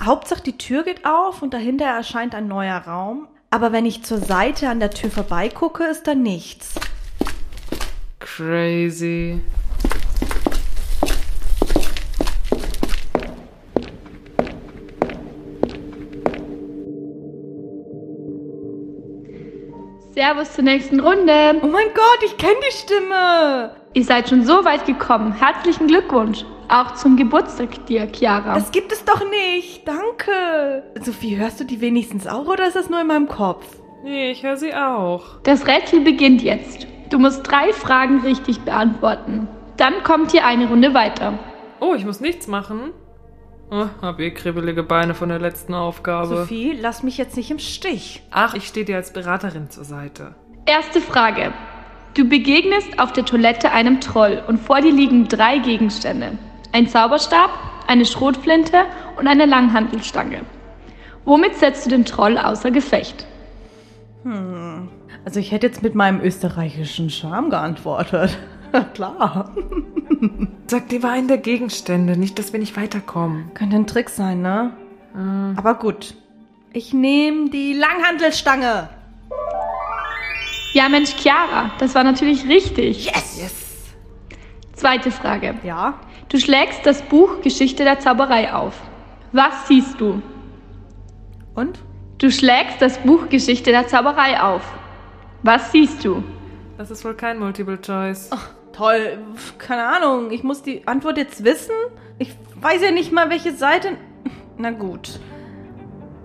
Hauptsache 0.00 0.42
die 0.42 0.56
Tür 0.56 0.84
geht 0.84 1.04
auf 1.04 1.42
und 1.42 1.52
dahinter 1.52 1.84
erscheint 1.84 2.34
ein 2.34 2.48
neuer 2.48 2.78
Raum. 2.78 3.28
Aber 3.50 3.72
wenn 3.72 3.86
ich 3.86 4.04
zur 4.04 4.18
Seite 4.18 4.68
an 4.68 4.80
der 4.80 4.90
Tür 4.90 5.10
vorbeigucke, 5.10 5.84
ist 5.84 6.06
da 6.06 6.14
nichts. 6.14 6.74
Crazy. 8.18 9.40
Servus 20.12 20.52
zur 20.54 20.64
nächsten 20.64 20.98
Runde. 20.98 21.60
Oh 21.62 21.66
mein 21.66 21.88
Gott, 21.94 22.18
ich 22.24 22.36
kenne 22.38 22.54
die 22.66 22.76
Stimme. 22.76 23.76
Ihr 23.92 24.04
seid 24.04 24.28
schon 24.28 24.44
so 24.44 24.64
weit 24.64 24.86
gekommen. 24.86 25.32
Herzlichen 25.32 25.86
Glückwunsch. 25.86 26.44
Auch 26.68 26.94
zum 26.94 27.16
Geburtstag 27.16 27.86
dir, 27.86 28.08
Chiara. 28.12 28.54
Das 28.54 28.72
gibt 28.72 28.92
es 28.92 29.04
doch 29.04 29.22
nicht. 29.30 29.86
Danke. 29.86 30.82
Sophie, 31.00 31.36
hörst 31.36 31.60
du 31.60 31.64
die 31.64 31.80
wenigstens 31.80 32.26
auch 32.26 32.46
oder 32.46 32.66
ist 32.66 32.76
das 32.76 32.90
nur 32.90 33.00
in 33.00 33.06
meinem 33.06 33.28
Kopf? 33.28 33.64
Nee, 34.02 34.30
ich 34.30 34.42
höre 34.42 34.56
sie 34.56 34.74
auch. 34.74 35.40
Das 35.42 35.66
Rätsel 35.66 36.00
beginnt 36.00 36.42
jetzt. 36.42 36.86
Du 37.10 37.18
musst 37.18 37.48
drei 37.48 37.72
Fragen 37.72 38.20
richtig 38.20 38.60
beantworten. 38.60 39.48
Dann 39.76 40.02
kommt 40.02 40.32
hier 40.32 40.44
eine 40.44 40.68
Runde 40.68 40.94
weiter. 40.94 41.38
Oh, 41.80 41.94
ich 41.94 42.04
muss 42.04 42.20
nichts 42.20 42.46
machen. 42.48 42.92
Oh, 43.70 43.86
hab 44.00 44.20
eh 44.20 44.30
kribbelige 44.30 44.82
Beine 44.82 45.14
von 45.14 45.28
der 45.28 45.38
letzten 45.38 45.74
Aufgabe. 45.74 46.28
Sophie, 46.28 46.76
lass 46.80 47.02
mich 47.02 47.18
jetzt 47.18 47.36
nicht 47.36 47.50
im 47.50 47.58
Stich. 47.58 48.22
Ach, 48.30 48.54
ich 48.54 48.66
stehe 48.66 48.86
dir 48.86 48.96
als 48.96 49.12
Beraterin 49.12 49.70
zur 49.70 49.84
Seite. 49.84 50.34
Erste 50.66 51.00
Frage. 51.00 51.52
Du 52.14 52.28
begegnest 52.28 52.98
auf 52.98 53.12
der 53.12 53.24
Toilette 53.24 53.72
einem 53.72 54.00
Troll 54.00 54.42
und 54.46 54.58
vor 54.58 54.80
dir 54.80 54.92
liegen 54.92 55.28
drei 55.28 55.58
Gegenstände. 55.58 56.38
Ein 56.76 56.88
Zauberstab, 56.88 57.48
eine 57.86 58.04
Schrotflinte 58.04 58.84
und 59.18 59.26
eine 59.26 59.46
Langhantelstange. 59.46 60.42
Womit 61.24 61.54
setzt 61.54 61.86
du 61.86 61.90
den 61.90 62.04
Troll 62.04 62.36
außer 62.36 62.70
Gefecht? 62.70 63.26
Also 65.24 65.40
ich 65.40 65.52
hätte 65.52 65.68
jetzt 65.68 65.82
mit 65.82 65.94
meinem 65.94 66.20
österreichischen 66.20 67.08
Charme 67.08 67.48
geantwortet. 67.48 68.36
Klar. 68.92 69.54
Sag 70.66 70.90
dir 70.90 71.02
einen 71.06 71.28
der 71.28 71.38
Gegenstände, 71.38 72.18
nicht, 72.18 72.38
dass 72.38 72.52
wir 72.52 72.60
nicht 72.60 72.76
weiterkommen. 72.76 73.54
Könnte 73.54 73.76
ein 73.76 73.86
Trick 73.86 74.10
sein, 74.10 74.42
ne? 74.42 74.76
Aber 75.56 75.76
gut. 75.76 76.14
Ich 76.74 76.92
nehme 76.92 77.48
die 77.48 77.72
Langhantelstange. 77.72 78.90
Ja, 80.74 80.90
Mensch, 80.90 81.14
Chiara, 81.16 81.70
das 81.78 81.94
war 81.94 82.04
natürlich 82.04 82.46
richtig. 82.46 83.06
Yes. 83.06 83.65
Zweite 84.76 85.10
Frage. 85.10 85.54
Ja. 85.64 85.94
Du 86.28 86.38
schlägst 86.38 86.84
das 86.86 87.02
Buch 87.02 87.40
Geschichte 87.42 87.82
der 87.84 87.98
Zauberei 87.98 88.52
auf. 88.52 88.80
Was 89.32 89.66
siehst 89.68 90.00
du? 90.00 90.22
Und? 91.54 91.80
Du 92.18 92.30
schlägst 92.30 92.80
das 92.80 92.98
Buch 92.98 93.28
Geschichte 93.28 93.70
der 93.70 93.86
Zauberei 93.88 94.40
auf. 94.40 94.62
Was 95.42 95.72
siehst 95.72 96.04
du? 96.04 96.22
Das 96.78 96.90
ist 96.90 97.04
wohl 97.04 97.14
kein 97.14 97.38
Multiple 97.38 97.80
Choice. 97.80 98.30
Toll. 98.72 99.18
Pf, 99.34 99.58
Keine 99.58 99.84
Ahnung. 99.86 100.30
Ich 100.30 100.42
muss 100.42 100.62
die 100.62 100.86
Antwort 100.86 101.16
jetzt 101.16 101.44
wissen. 101.44 101.74
Ich 102.18 102.34
weiß 102.60 102.82
ja 102.82 102.90
nicht 102.90 103.12
mal, 103.12 103.30
welche 103.30 103.52
Seite. 103.52 103.90
Na 104.58 104.70
gut. 104.70 105.18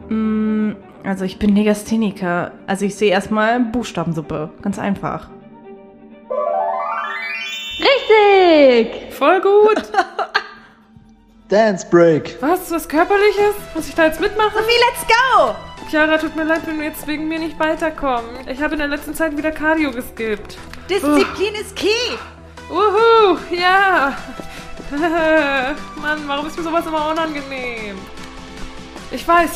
Mm, 0.09 0.71
Also 1.03 1.23
ich 1.25 1.39
bin 1.39 1.53
Negastheniker. 1.53 2.51
Also 2.67 2.85
ich 2.85 2.95
sehe 2.95 3.11
erstmal 3.11 3.59
Buchstabensuppe. 3.61 4.49
Ganz 4.61 4.77
einfach. 4.79 5.29
Richtig! 7.81 9.13
Voll 9.13 9.41
gut. 9.41 9.81
Dance 11.49 11.85
Break. 11.89 12.37
Was? 12.41 12.71
Was 12.71 12.87
Körperliches? 12.87 13.55
Muss 13.75 13.87
ich 13.89 13.95
da 13.95 14.05
jetzt 14.05 14.21
mitmachen? 14.21 14.53
Sophie, 14.53 14.79
let's 14.89 15.05
go! 15.07 15.55
Chiara, 15.89 16.17
tut 16.17 16.35
mir 16.35 16.45
leid, 16.45 16.61
wenn 16.65 16.79
wir 16.79 16.87
jetzt 16.87 17.05
wegen 17.07 17.27
mir 17.27 17.39
nicht 17.39 17.59
weiterkommen. 17.59 18.47
Ich 18.47 18.61
habe 18.61 18.73
in 18.73 18.79
der 18.79 18.87
letzten 18.87 19.13
Zeit 19.13 19.35
wieder 19.35 19.51
Cardio 19.51 19.91
geskippt. 19.91 20.57
Disziplin 20.89 21.55
ist 21.55 21.75
key. 21.75 21.89
Uhu, 22.69 23.37
ja. 23.49 24.15
Mann, 26.01 26.27
warum 26.27 26.47
ist 26.47 26.57
mir 26.57 26.63
sowas 26.63 26.85
immer 26.85 27.09
unangenehm? 27.09 27.97
Ich 29.11 29.27
weiß, 29.27 29.49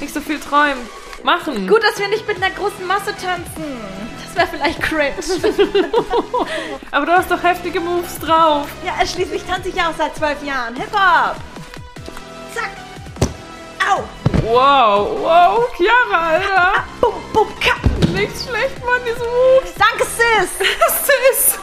nicht 0.00 0.12
so 0.12 0.20
viel 0.20 0.40
träumen. 0.40 0.88
Machen. 1.24 1.68
Gut, 1.68 1.82
dass 1.82 1.98
wir 1.98 2.08
nicht 2.08 2.26
mit 2.26 2.36
einer 2.42 2.50
großen 2.54 2.86
Masse 2.86 3.14
tanzen. 3.16 3.80
Das 4.26 4.36
wäre 4.36 4.46
vielleicht 4.48 4.80
cringe. 4.80 5.14
Aber 6.90 7.06
du 7.06 7.12
hast 7.12 7.30
doch 7.30 7.42
heftige 7.42 7.80
Moves 7.80 8.18
drauf. 8.18 8.68
ja, 8.84 9.04
schließlich 9.06 9.44
tanze 9.44 9.68
ich 9.70 9.74
ja 9.74 9.90
auch 9.90 9.94
seit 9.96 10.14
zwölf 10.16 10.42
Jahren. 10.42 10.76
Hip-Hop. 10.76 11.36
Zack. 12.54 12.70
Au. 13.90 14.02
Wow, 14.42 15.18
wow, 15.20 15.68
Chiara, 15.76 16.28
Alter. 16.30 16.84
Bum, 17.00 17.12
bum, 17.32 17.48
kapp. 17.60 17.78
Nicht 18.12 18.32
schlecht, 18.48 18.84
Mann, 18.84 19.00
diese 19.04 19.20
Moves. 19.20 19.74
Danke, 19.78 20.04
Sis. 20.04 20.50
Sis. 21.06 21.58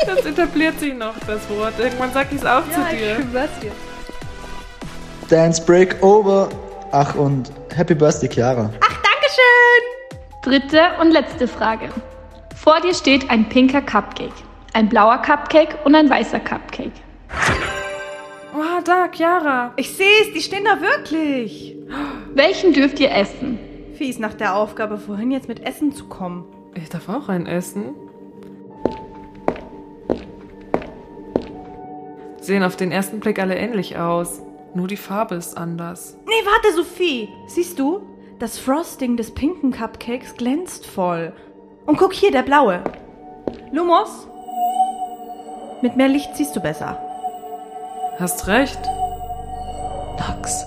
Das 0.07 0.25
etabliert 0.27 0.79
sich 0.79 0.93
noch, 0.95 1.15
das 1.27 1.49
Wort. 1.49 1.79
Irgendwann 1.79 2.13
sag 2.13 2.31
ich 2.31 2.39
es 2.39 2.45
auch 2.47 2.63
zu 2.65 2.81
dir. 2.95 3.17
schwör's 3.17 3.51
dir. 3.61 3.73
Dance 5.35 5.61
Break 5.61 6.01
over. 6.01 6.49
Ach, 6.93 7.17
und 7.17 7.51
Happy 7.75 7.93
Birthday, 7.93 8.29
Chiara. 8.29 8.71
Ach, 8.81 9.03
Dankeschön. 9.03 10.31
Dritte 10.45 10.81
und 11.01 11.11
letzte 11.11 11.49
Frage. 11.49 11.89
Vor 12.55 12.81
dir 12.81 12.95
steht 12.95 13.29
ein 13.31 13.49
pinker 13.49 13.83
Cupcake, 13.83 14.31
ein 14.75 14.89
blauer 14.89 15.19
Cupcake 15.19 15.77
und 15.85 15.97
ein 15.97 16.09
weißer 16.09 16.39
Cupcake. 16.39 16.93
Oh, 18.55 18.81
da, 18.85 19.09
Chiara. 19.11 19.73
Ich 19.75 19.97
seh's, 19.97 20.33
die 20.33 20.41
stehen 20.41 20.67
da 20.67 20.81
wirklich. 20.81 21.75
Welchen 22.33 22.73
dürft 22.73 23.01
ihr 23.01 23.11
essen? 23.11 23.59
Fies 23.99 24.21
nach 24.21 24.35
der 24.35 24.55
Aufgabe 24.55 24.99
vorhin 24.99 25.33
jetzt 25.33 25.49
mit 25.49 25.67
Essen 25.67 25.91
zu 25.91 26.05
kommen. 26.05 26.45
Ich 26.77 26.91
darf 26.91 27.09
auch 27.09 27.29
einen 27.29 27.47
essen. 27.47 27.97
Sehen 32.41 32.63
auf 32.63 32.77
den 32.77 32.93
ersten 32.93 33.19
Blick 33.19 33.41
alle 33.41 33.57
ähnlich 33.57 33.99
aus. 33.99 34.44
Nur 34.75 34.89
die 34.89 34.97
Farbe 34.97 35.37
ist 35.37 35.57
anders. 35.57 36.17
Nee, 36.27 36.45
warte, 36.45 36.75
Sophie. 36.77 37.29
Siehst 37.47 37.79
du? 37.79 38.03
Das 38.39 38.59
Frosting 38.59 39.17
des 39.17 39.31
pinken 39.33 39.71
Cupcakes 39.73 40.35
glänzt 40.37 40.85
voll. 40.87 41.33
Und 41.87 41.97
guck 41.97 42.13
hier, 42.13 42.33
der 42.33 42.43
blaue. 42.43 42.83
Lumos? 43.73 44.27
Mit 45.83 45.97
mehr 45.97 46.09
Licht 46.09 46.37
siehst 46.37 46.57
du 46.57 46.61
besser. 46.61 46.99
Hast 48.19 48.47
recht. 48.47 48.79
Dax. 50.19 50.67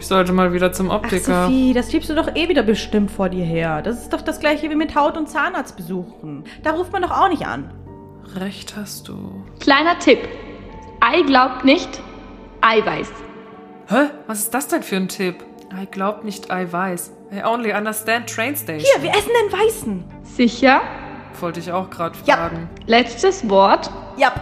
Ich 0.00 0.06
sollte 0.08 0.32
mal 0.32 0.52
wieder 0.52 0.72
zum 0.72 0.90
Ach, 0.90 0.96
Optiker. 0.96 1.44
Sophie, 1.44 1.72
das 1.72 1.90
schiebst 1.92 2.10
du 2.10 2.14
doch 2.14 2.34
eh 2.34 2.48
wieder 2.48 2.62
bestimmt 2.64 3.10
vor 3.12 3.28
dir 3.28 3.44
her. 3.44 3.82
Das 3.82 4.00
ist 4.02 4.12
doch 4.12 4.20
das 4.22 4.40
gleiche 4.40 4.68
wie 4.70 4.74
mit 4.74 4.96
Haut- 4.96 5.16
und 5.16 5.28
Zahnarzt 5.28 5.76
besuchen. 5.76 6.44
Da 6.64 6.72
ruft 6.72 6.92
man 6.92 7.02
doch 7.02 7.12
auch 7.12 7.28
nicht 7.28 7.46
an. 7.46 7.72
recht 8.34 8.74
hast 8.76 9.06
du. 9.08 9.44
Kleiner 9.60 9.98
Tipp. 10.00 10.18
Ei 11.00 11.22
glaubt 11.22 11.64
nicht, 11.64 12.00
Eiweiß. 12.64 13.08
Hä? 13.88 14.10
Was 14.26 14.38
ist 14.40 14.54
das 14.54 14.68
denn 14.68 14.82
für 14.82 14.96
ein 14.96 15.08
Tipp? 15.08 15.44
I 15.72 15.86
glaub 15.90 16.24
nicht, 16.24 16.46
I 16.50 16.70
weiß. 16.72 17.12
I 17.32 17.44
only 17.44 17.72
understand 17.74 18.32
train 18.32 18.56
station. 18.56 18.80
Hier, 18.94 19.02
wir 19.02 19.10
essen 19.10 19.30
den 19.44 19.52
Weißen. 19.52 20.04
Sicher? 20.22 20.80
Wollte 21.40 21.60
ich 21.60 21.70
auch 21.72 21.90
gerade 21.90 22.16
Ja. 22.24 22.36
fragen. 22.36 22.68
Letztes 22.86 23.48
Wort. 23.50 23.90
Ja. 24.16 24.32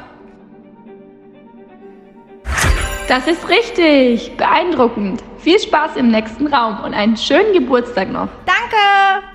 Das 3.09 3.27
ist 3.27 3.49
richtig. 3.49 4.37
Beeindruckend. 4.37 5.23
Viel 5.39 5.59
Spaß 5.59 5.97
im 5.97 6.11
nächsten 6.11 6.47
Raum 6.47 6.81
und 6.85 6.95
einen 6.95 7.17
schönen 7.17 7.53
Geburtstag 7.53 8.11
noch. 8.11 8.29
Danke. 8.47 9.27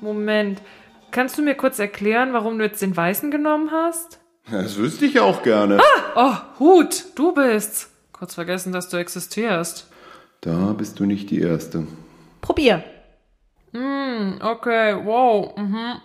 Moment. 0.00 0.62
Kannst 1.10 1.36
du 1.36 1.42
mir 1.42 1.54
kurz 1.56 1.78
erklären, 1.78 2.32
warum 2.32 2.58
du 2.58 2.64
jetzt 2.64 2.80
den 2.80 2.96
Weißen 2.96 3.30
genommen 3.30 3.70
hast? 3.72 4.19
Das 4.48 4.76
wüsste 4.76 5.06
ich 5.06 5.18
auch 5.20 5.42
gerne. 5.42 5.80
Oh, 6.14 6.34
Hut, 6.58 7.04
du 7.14 7.32
bist's. 7.32 7.90
Kurz 8.12 8.34
vergessen, 8.34 8.72
dass 8.72 8.88
du 8.88 8.96
existierst. 8.96 9.88
Da 10.40 10.72
bist 10.72 10.98
du 10.98 11.04
nicht 11.04 11.30
die 11.30 11.40
Erste. 11.40 11.86
Probier. 12.40 12.84
Hm, 13.72 14.38
okay, 14.42 14.96
wow. 15.04 15.56
Mhm. 15.56 16.00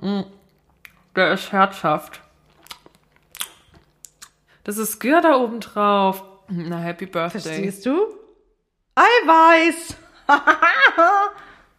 Mm. 0.00 0.24
Der 1.14 1.32
ist 1.32 1.52
herzhaft. 1.52 2.20
Das 4.64 4.78
ist 4.78 4.98
Gür 5.00 5.20
da 5.20 5.36
oben 5.36 5.60
drauf. 5.60 6.22
Na, 6.48 6.78
Happy 6.78 7.06
Birthday. 7.06 7.40
Verstehst 7.40 7.86
du? 7.86 8.06
Eiweiß. 8.94 9.96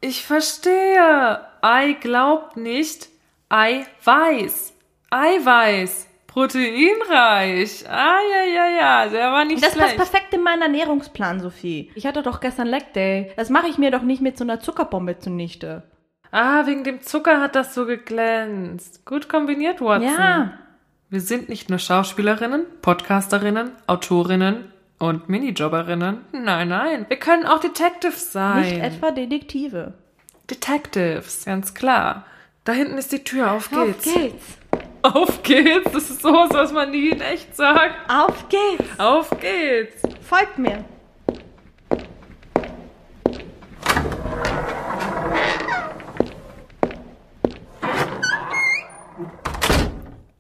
Ich 0.06 0.26
verstehe. 0.26 1.40
Ei 1.62 1.94
glaubt 1.94 2.58
nicht. 2.58 3.08
Ei 3.48 3.86
weiß. 4.04 4.73
Eiweiß. 5.14 6.08
Proteinreich. 6.28 7.88
Ah, 7.88 8.18
ja, 8.32 8.44
ja, 8.54 8.68
ja. 8.68 9.08
Der 9.10 9.32
war 9.32 9.46
nicht 9.46 9.64
Das 9.64 9.76
passt 9.76 9.92
schlecht. 9.92 9.96
perfekt 9.98 10.34
in 10.34 10.42
meinen 10.42 10.64
Ernährungsplan, 10.64 11.40
Sophie. 11.40 11.92
Ich 11.94 12.08
hatte 12.08 12.24
doch 12.24 12.40
gestern 12.40 12.68
Leg 12.68 12.92
Day. 12.94 13.32
Das 13.36 13.50
mache 13.50 13.68
ich 13.68 13.78
mir 13.78 13.92
doch 13.92 14.02
nicht 14.02 14.22
mit 14.22 14.38
so 14.38 14.44
einer 14.44 14.60
Zuckerbombe 14.60 15.20
zunichte. 15.20 15.84
Ah, 16.32 16.66
wegen 16.66 16.84
dem 16.84 17.02
Zucker 17.04 17.40
hat 17.40 17.56
das 17.56 17.76
so 17.76 17.86
geglänzt. 17.86 19.06
Gut 19.06 19.30
kombiniert, 19.30 19.82
Watson. 19.82 20.10
Ja. 20.10 20.54
Wir 21.12 21.22
sind 21.22 21.48
nicht 21.48 21.70
nur 21.70 21.78
Schauspielerinnen, 21.78 22.66
Podcasterinnen, 22.82 23.70
Autorinnen 23.86 24.72
und 24.98 25.30
Minijobberinnen. 25.30 26.22
Nein, 26.32 26.70
nein. 26.70 27.06
Wir 27.08 27.18
können 27.18 27.46
auch 27.46 27.60
Detectives 27.60 28.32
sein. 28.32 28.62
Nicht 28.64 28.82
etwa 28.82 29.12
Detektive. 29.12 29.94
Detectives, 30.50 31.46
ganz 31.46 31.76
klar. 31.76 32.26
Da 32.64 32.72
hinten 32.72 32.98
ist 32.98 33.12
die 33.12 33.24
Tür. 33.24 33.52
Auf 33.52 33.70
geht's. 33.70 34.08
Auf 34.08 34.14
geht's. 34.16 34.58
Auf 35.04 35.44
geht's. 35.44 35.92
Das 35.92 36.10
ist 36.10 36.22
sowas, 36.22 36.50
was 36.54 36.72
man 36.72 36.90
nie 36.92 37.10
in 37.10 37.20
echt 37.20 37.56
sagt. 37.56 37.94
Auf 38.10 38.48
geht's. 38.48 39.00
Auf 39.00 39.30
geht's. 39.42 40.02
Folgt 40.22 40.58
mir. 40.58 40.86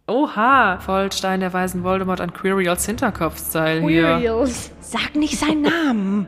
Oha, 0.08 0.80
Vollstein 0.80 1.42
der 1.42 1.52
weisen 1.52 1.84
Voldemort 1.84 2.22
an 2.22 2.32
Quirrells 2.32 2.86
Hinterkopfstyle 2.86 3.82
hier. 3.82 4.18
Quirrells. 4.18 4.72
Sag 4.80 5.16
nicht 5.16 5.38
seinen 5.38 5.64
Namen. 5.64 6.28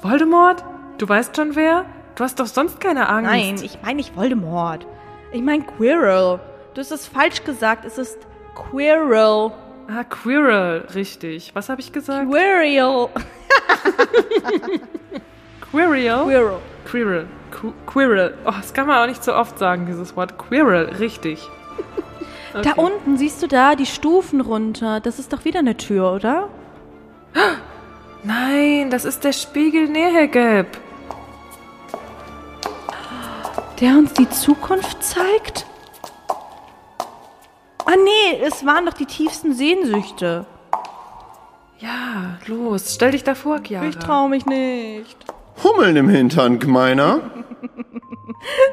Voldemort? 0.00 0.64
Du 0.96 1.06
weißt 1.06 1.36
schon 1.36 1.54
wer? 1.54 1.84
Du 2.14 2.24
hast 2.24 2.40
doch 2.40 2.46
sonst 2.46 2.80
keine 2.80 3.10
Angst. 3.10 3.30
Nein, 3.30 3.56
ich 3.62 3.78
meine 3.82 3.96
nicht 3.96 4.16
Voldemort. 4.16 4.86
Ich 5.32 5.42
meine 5.42 5.64
Quirrell. 5.64 6.40
Du 6.76 6.80
hast 6.80 6.90
es 6.90 7.06
falsch 7.06 7.42
gesagt. 7.42 7.86
Es 7.86 7.96
ist 7.96 8.18
Quirrell. 8.54 9.50
Ah, 9.88 10.04
Quirrell, 10.04 10.86
richtig. 10.94 11.54
Was 11.54 11.70
habe 11.70 11.80
ich 11.80 11.90
gesagt? 11.90 12.30
Quirrell. 12.30 13.08
Quirrell? 15.70 16.24
Quirrell. 16.26 16.58
Quirrell. 16.84 17.26
Qu 17.50 17.72
Quirrell. 17.86 18.34
Oh, 18.44 18.52
das 18.54 18.74
kann 18.74 18.86
man 18.86 19.02
auch 19.02 19.06
nicht 19.06 19.24
so 19.24 19.34
oft 19.34 19.58
sagen, 19.58 19.86
dieses 19.86 20.14
Wort. 20.16 20.36
Quirrell, 20.36 20.90
richtig. 20.96 21.48
Da 22.62 22.72
unten 22.72 23.16
siehst 23.18 23.42
du 23.42 23.48
da 23.48 23.74
die 23.74 23.86
Stufen 23.86 24.40
runter. 24.40 25.00
Das 25.00 25.18
ist 25.18 25.32
doch 25.32 25.44
wieder 25.44 25.58
eine 25.60 25.76
Tür, 25.76 26.12
oder? 26.12 26.48
Nein, 28.22 28.90
das 28.90 29.06
ist 29.06 29.24
der 29.24 29.32
Spiegel 29.32 29.88
Nehegeb. 29.88 30.66
Der 33.80 33.92
uns 33.92 34.12
die 34.14 34.28
Zukunft 34.28 35.02
zeigt? 35.02 35.66
Ah 37.86 37.94
nee, 37.96 38.40
es 38.42 38.66
waren 38.66 38.84
doch 38.86 38.94
die 38.94 39.06
tiefsten 39.06 39.54
Sehnsüchte. 39.54 40.44
Ja, 41.78 42.38
los, 42.46 42.94
stell 42.94 43.12
dich 43.12 43.22
davor, 43.22 43.60
Chiara. 43.62 43.86
Ich 43.86 43.96
trau 43.96 44.28
mich 44.28 44.44
nicht. 44.46 45.16
Hummeln 45.62 45.96
im 45.96 46.08
Hintern, 46.08 46.58
Gemeiner. 46.58 47.20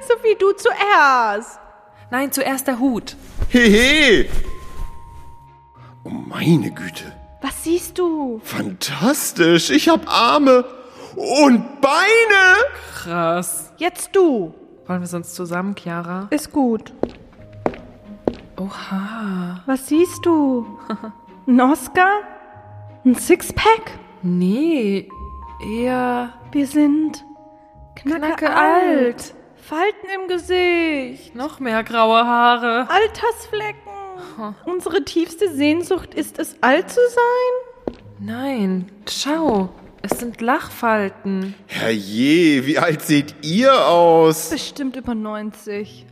So 0.07 0.14
wie 0.24 0.36
du 0.36 0.51
zuerst. 0.51 1.59
Nein, 2.11 2.32
zuerst 2.32 2.68
der 2.68 2.78
Hut. 2.80 3.16
Hehe. 3.49 4.30
Oh 6.03 6.09
meine 6.09 6.70
Güte. 6.70 7.11
Was 7.41 7.64
siehst 7.64 7.97
du? 7.97 8.39
Fantastisch. 8.43 9.72
Ich 9.72 9.89
hab 9.89 10.07
Arme 10.07 10.66
und 11.16 11.82
Beine. 11.82 12.55
Krass. 12.93 13.72
Jetzt 13.78 14.16
du. 14.16 14.53
Wollen 14.86 14.99
wir 14.99 15.07
sonst 15.07 15.34
zusammen, 15.34 15.76
Chiara? 15.76 16.28
Ist 16.30 16.51
gut. 16.51 16.93
Oha. 18.57 19.61
Was 19.65 19.87
siehst 19.87 20.25
du? 20.25 20.65
Ein 21.47 21.59
Oscar? 21.61 22.21
Ein 23.05 23.15
Sixpack? 23.15 23.91
Nee, 24.21 25.09
eher 25.61 26.33
Wir 26.51 26.67
sind 26.67 27.25
knacke, 27.95 28.19
knacke 28.19 28.55
alt. 28.55 29.05
alt. 29.05 29.33
Falten 29.55 30.07
im 30.21 30.27
Gesicht. 30.27 31.35
Noch 31.35 31.59
mehr 31.59 31.83
graue 31.83 32.25
Haare. 32.25 32.87
Altersflecken. 32.89 33.81
Unsere 34.65 35.03
tiefste 35.03 35.53
Sehnsucht 35.53 36.13
ist 36.13 36.37
es, 36.39 36.55
alt 36.61 36.89
zu 36.89 36.99
sein? 37.09 37.95
Nein, 38.19 38.91
schau. 39.09 39.69
Es 40.01 40.19
sind 40.19 40.41
Lachfalten. 40.41 41.55
Herrje, 41.67 42.65
wie 42.65 42.77
alt 42.77 43.01
seht 43.01 43.35
ihr 43.41 43.87
aus? 43.87 44.49
Bestimmt 44.49 44.95
über 44.97 45.15
90. 45.15 46.05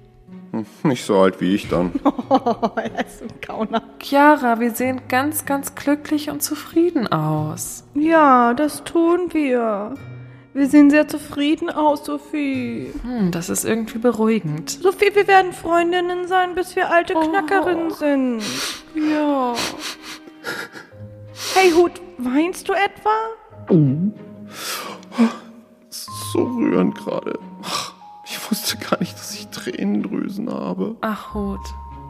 Nicht 0.83 1.05
so 1.05 1.17
alt 1.19 1.39
wie 1.41 1.55
ich 1.55 1.69
dann. 1.69 1.91
Oh, 2.33 2.71
er 2.77 3.05
ist 3.05 3.21
ein 3.23 3.41
Gauner. 3.45 3.83
Chiara, 3.99 4.61
wir 4.61 4.71
sehen 4.71 5.01
ganz, 5.09 5.45
ganz 5.45 5.75
glücklich 5.75 6.29
und 6.29 6.41
zufrieden 6.41 7.07
aus. 7.07 7.83
Ja, 7.93 8.53
das 8.53 8.85
tun 8.85 9.33
wir. 9.33 9.95
Wir 10.53 10.67
sehen 10.69 10.89
sehr 10.89 11.09
zufrieden 11.09 11.69
aus, 11.69 12.05
Sophie. 12.05 12.93
Hm, 13.03 13.31
das 13.31 13.49
ist 13.49 13.65
irgendwie 13.65 13.97
beruhigend. 13.97 14.69
Sophie, 14.69 15.13
wir 15.13 15.27
werden 15.27 15.51
Freundinnen 15.51 16.27
sein, 16.29 16.55
bis 16.55 16.75
wir 16.77 16.89
alte 16.89 17.13
Knackerinnen 17.15 17.91
sind. 17.91 18.41
Ja. 18.95 19.55
Hey 21.53 21.71
Hut, 21.71 21.93
weinst 22.17 22.69
du 22.69 22.73
etwa? 22.73 23.09
So 25.89 26.43
rührend 26.43 26.95
gerade. 26.95 27.37
Ich 28.25 28.49
wusste 28.49 28.77
gar 28.77 28.99
nicht, 28.99 29.17
Tränendrüsen 29.61 30.51
habe. 30.51 30.95
Ach, 31.01 31.33
Hut, 31.33 31.59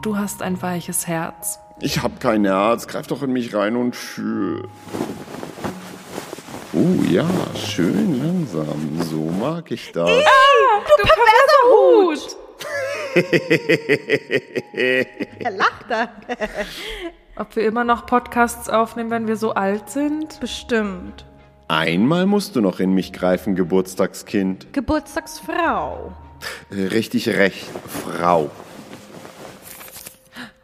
du 0.00 0.16
hast 0.16 0.42
ein 0.42 0.60
weiches 0.62 1.06
Herz. 1.06 1.58
Ich 1.80 2.02
hab 2.02 2.20
kein 2.20 2.44
Herz. 2.44 2.86
Greif 2.86 3.06
doch 3.06 3.22
in 3.22 3.32
mich 3.32 3.54
rein 3.54 3.76
und 3.76 3.96
fühl. 3.96 4.68
Oh 6.72 7.02
ja, 7.10 7.26
schön 7.54 8.22
langsam. 8.22 9.00
So 9.02 9.30
mag 9.38 9.70
ich 9.70 9.92
das. 9.92 10.08
Du 10.08 11.02
perverser 11.02 11.62
Hut! 11.70 12.36
er 15.38 15.50
lacht 15.50 15.84
da. 15.88 16.08
Ob 17.36 17.54
wir 17.56 17.64
immer 17.64 17.84
noch 17.84 18.06
Podcasts 18.06 18.70
aufnehmen, 18.70 19.10
wenn 19.10 19.26
wir 19.26 19.36
so 19.36 19.52
alt 19.52 19.90
sind? 19.90 20.40
Bestimmt. 20.40 21.26
Einmal 21.68 22.24
musst 22.26 22.56
du 22.56 22.60
noch 22.60 22.80
in 22.80 22.92
mich 22.94 23.12
greifen, 23.12 23.54
Geburtstagskind. 23.54 24.72
Geburtstagsfrau. 24.72 26.12
Richtig 26.70 27.28
recht, 27.28 27.66
Frau. 27.88 28.50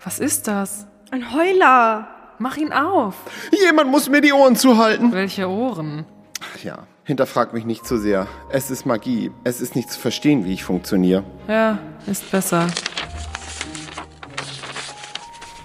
Was 0.05 0.18
ist 0.18 0.47
das? 0.49 0.87
Ein 1.11 1.33
Heuler. 1.33 2.09
Mach 2.39 2.57
ihn 2.57 2.72
auf. 2.72 3.14
Jemand 3.51 3.91
muss 3.91 4.09
mir 4.09 4.20
die 4.20 4.33
Ohren 4.33 4.55
zuhalten. 4.57 5.12
Welche 5.12 5.49
Ohren? 5.49 6.05
Ach 6.41 6.62
ja, 6.62 6.87
hinterfrag 7.05 7.53
mich 7.53 7.64
nicht 7.64 7.85
zu 7.85 7.99
sehr. 7.99 8.29
Es 8.51 8.70
ist 8.70 8.87
Magie. 8.87 9.33
Es 9.43 9.61
ist 9.61 9.74
nicht 9.74 9.91
zu 9.91 9.99
verstehen, 9.99 10.45
wie 10.45 10.53
ich 10.53 10.62
funktioniere. 10.64 11.24
Ja, 11.49 11.79
ist 12.07 12.31
besser. 12.31 12.68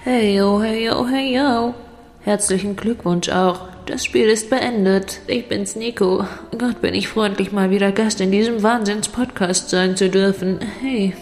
Hey 0.03 0.35
yo, 0.35 0.61
hey 0.61 0.87
yo, 0.87 1.07
hey 1.07 1.37
yo. 1.37 1.73
Herzlichen 2.21 2.75
Glückwunsch 2.75 3.29
auch. 3.29 3.72
Das 3.85 4.05
Spiel 4.05 4.29
ist 4.29 4.49
beendet. 4.49 5.19
Ich 5.27 5.49
bin's 5.49 5.75
Nico. 5.75 6.25
Gott, 6.57 6.79
bin 6.81 6.93
ich 6.93 7.09
freundlich, 7.09 7.51
mal 7.51 7.69
wieder 7.69 7.91
Gast 7.91 8.21
in 8.21 8.31
diesem 8.31 8.63
Wahnsinns-Podcast 8.63 9.69
sein 9.69 9.97
zu 9.97 10.09
dürfen. 10.09 10.59
Hey, 10.79 11.13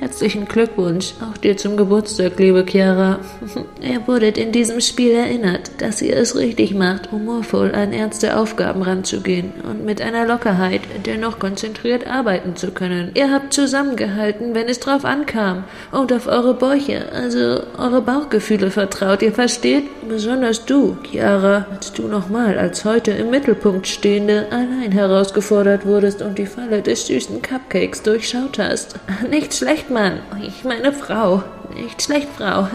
herzlichen 0.00 0.46
Glückwunsch 0.46 1.14
auch 1.20 1.36
dir 1.36 1.56
zum 1.56 1.76
Geburtstag, 1.76 2.38
liebe 2.38 2.64
Chiara. 2.64 3.18
Ihr 3.82 4.06
wurdet 4.06 4.38
in 4.38 4.52
diesem 4.52 4.80
Spiel 4.80 5.12
erinnert, 5.12 5.70
dass 5.78 6.02
ihr 6.02 6.16
es 6.16 6.36
richtig 6.36 6.74
macht, 6.74 7.10
humorvoll 7.10 7.74
an 7.74 7.92
ernste 7.92 8.36
Aufgaben 8.36 8.82
ranzugehen 8.82 9.52
und 9.68 9.84
mit 9.84 10.00
einer 10.00 10.26
Lockerheit 10.26 10.82
dennoch 11.04 11.38
konzentriert 11.38 12.06
arbeiten 12.06 12.54
zu 12.54 12.70
können. 12.70 13.10
Ihr 13.14 13.32
habt 13.32 13.52
zusammengehalten, 13.52 14.54
wenn 14.54 14.68
es 14.68 14.80
drauf 14.80 15.04
ankam 15.04 15.64
und 15.90 16.12
auf 16.12 16.26
eure 16.26 16.54
Bäuche, 16.54 17.10
also 17.12 17.60
eure 17.76 18.02
Bauchgefühle 18.02 18.70
vertraut, 18.70 19.22
ihr 19.22 19.32
versteht? 19.32 19.84
Besonders 20.08 20.64
du, 20.64 20.96
Chiara, 21.02 21.66
als 21.70 21.92
du 21.92 22.06
nochmal 22.08 22.58
als 22.58 22.84
heute 22.84 23.10
im 23.12 23.30
Mittelpunkt 23.30 23.86
stehende 23.86 24.46
allein 24.50 24.92
herausgefordert 24.92 25.86
wurdest 25.86 26.22
und 26.22 26.38
die 26.38 26.46
Falle 26.46 26.82
des 26.82 27.06
süßen 27.06 27.42
Cupcakes 27.42 28.02
durchschaut 28.02 28.58
hast. 28.58 28.96
Nicht 29.30 29.54
schlecht, 29.54 29.87
Mann. 29.90 30.20
Ich 30.42 30.64
meine 30.64 30.92
Frau. 30.92 31.42
Nicht 31.74 32.02
schlecht, 32.02 32.28
Frau. 32.36 32.68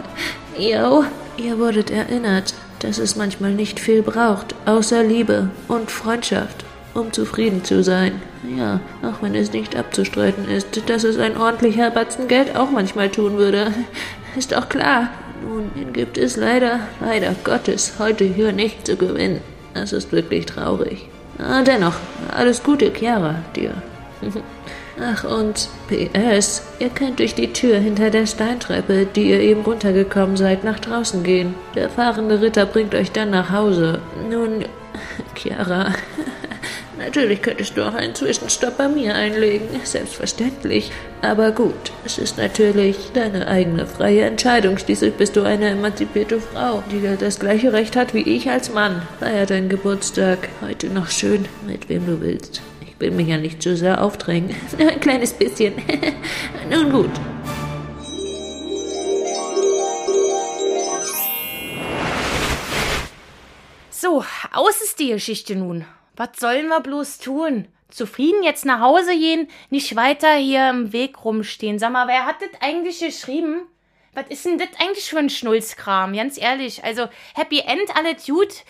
Yo, 0.58 1.04
ihr 1.38 1.58
wurdet 1.60 1.92
erinnert, 1.92 2.54
dass 2.80 2.98
es 2.98 3.16
manchmal 3.16 3.52
nicht 3.52 3.80
viel 3.80 4.02
braucht, 4.02 4.56
außer 4.66 5.04
Liebe 5.04 5.50
und 5.68 5.90
Freundschaft, 5.90 6.66
um 6.94 7.12
zufrieden 7.12 7.64
zu 7.64 7.84
sein. 7.84 8.22
Ja, 8.58 8.80
auch 9.02 9.22
wenn 9.22 9.36
es 9.36 9.54
nicht 9.54 9.76
abzustreiten 9.76 10.48
ist, 10.48 10.90
dass 10.90 11.04
es 11.04 11.18
ein 11.18 11.38
ordentlicher 11.38 11.92
Batzen 11.92 12.28
Geld 12.28 12.56
auch 12.56 12.72
manchmal 12.72 13.10
tun 13.10 13.38
würde. 13.38 13.74
Ist 14.36 14.52
doch 14.52 14.70
klar. 14.70 15.10
Nun, 15.44 15.72
den 15.76 15.92
gibt 15.94 16.18
es 16.18 16.38
leider, 16.38 16.80
leider 17.02 17.36
Gottes, 17.44 17.94
heute 18.00 18.24
hier 18.24 18.52
nicht 18.52 18.86
zu 18.86 18.96
gewinnen. 18.96 19.42
Das 19.74 19.92
ist 19.92 20.12
wirklich 20.12 20.46
traurig. 20.46 21.10
Ah, 21.38 21.64
dennoch, 21.64 21.96
alles 22.32 22.64
Gute, 22.64 22.92
Chiara, 22.92 23.36
dir. 23.56 23.74
Ach 25.02 25.24
und 25.24 25.70
PS, 25.88 26.62
ihr 26.78 26.90
könnt 26.90 27.20
durch 27.20 27.34
die 27.34 27.52
Tür 27.52 27.80
hinter 27.80 28.12
der 28.12 28.28
Steintreppe, 28.28 29.08
die 29.08 29.30
ihr 29.30 29.40
eben 29.40 29.62
runtergekommen 29.62 30.38
seid, 30.38 30.64
nach 30.64 30.80
draußen 30.80 31.24
gehen. 31.24 31.56
Der 31.76 31.90
fahrende 31.90 32.42
Ritter 32.42 32.68
bringt 32.68 32.94
euch 32.94 33.12
dann 33.12 33.32
nach 33.32 33.52
Hause. 33.52 34.02
Nun, 34.30 34.66
Chiara, 35.36 35.94
natürlich 37.00 37.42
könntest 37.42 37.76
du 37.76 37.88
auch 37.88 37.96
einen 37.96 38.14
Zwischenstopp 38.14 38.78
bei 38.78 38.88
mir 38.88 39.16
einlegen, 39.16 39.68
selbstverständlich. 39.84 40.92
Aber 41.24 41.52
gut, 41.52 41.92
es 42.06 42.20
ist 42.20 42.38
natürlich 42.38 42.98
deine 43.16 43.48
eigene 43.48 43.88
freie 43.88 44.26
Entscheidung. 44.26 44.78
Schließlich 44.78 45.16
bist 45.16 45.36
du 45.36 45.42
eine 45.42 45.70
emanzipierte 45.70 46.40
Frau, 46.40 46.84
die 46.92 47.02
das 47.20 47.40
gleiche 47.40 47.74
Recht 47.74 47.96
hat 47.96 48.14
wie 48.14 48.30
ich 48.30 48.48
als 48.52 48.72
Mann. 48.72 49.02
Feier 49.20 49.48
deinen 49.48 49.70
Geburtstag 49.70 50.50
heute 50.62 50.88
noch 50.88 51.10
schön, 51.10 51.46
mit 51.66 51.90
wem 51.90 52.06
du 52.06 52.22
willst. 52.22 52.62
Ich 52.94 53.00
will 53.00 53.12
mich 53.12 53.28
ja 53.28 53.38
nicht 53.38 53.62
zu 53.62 53.76
sehr 53.76 54.02
aufdrängen. 54.02 54.56
Nur 54.78 54.90
ein 54.92 55.00
kleines 55.00 55.34
bisschen. 55.34 55.74
Nun 56.70 56.92
gut. 56.92 57.12
So, 63.90 64.24
aus 64.52 64.82
ist 64.82 65.00
die 65.00 65.10
Geschichte 65.10 65.56
nun. 65.56 65.86
Was 66.16 66.38
sollen 66.38 66.68
wir 66.68 66.82
bloß 66.82 67.20
tun? 67.20 67.68
Zufrieden 67.90 68.44
jetzt 68.44 68.66
nach 68.66 68.82
Hause 68.82 69.18
gehen, 69.18 69.48
nicht 69.70 69.96
weiter 69.96 70.34
hier 70.34 70.70
im 70.70 70.92
Weg 70.92 71.24
rumstehen. 71.24 71.80
Sag 71.80 71.94
mal, 71.94 72.08
wer 72.08 72.26
hat 72.26 72.42
das 72.42 72.50
eigentlich 72.60 73.00
geschrieben? 73.00 73.62
Was 74.14 74.26
ist 74.28 74.46
denn 74.46 74.58
das 74.58 74.70
eigentlich 74.80 75.10
für 75.10 75.20
ein 75.20 75.30
Schnulzkram? 75.30 76.14
Ganz 76.14 76.38
ehrlich. 76.38 76.84
Also, 76.84 77.08
Happy 77.34 77.60
End, 77.60 77.96
alles 77.96 78.26
gut. 78.26 78.66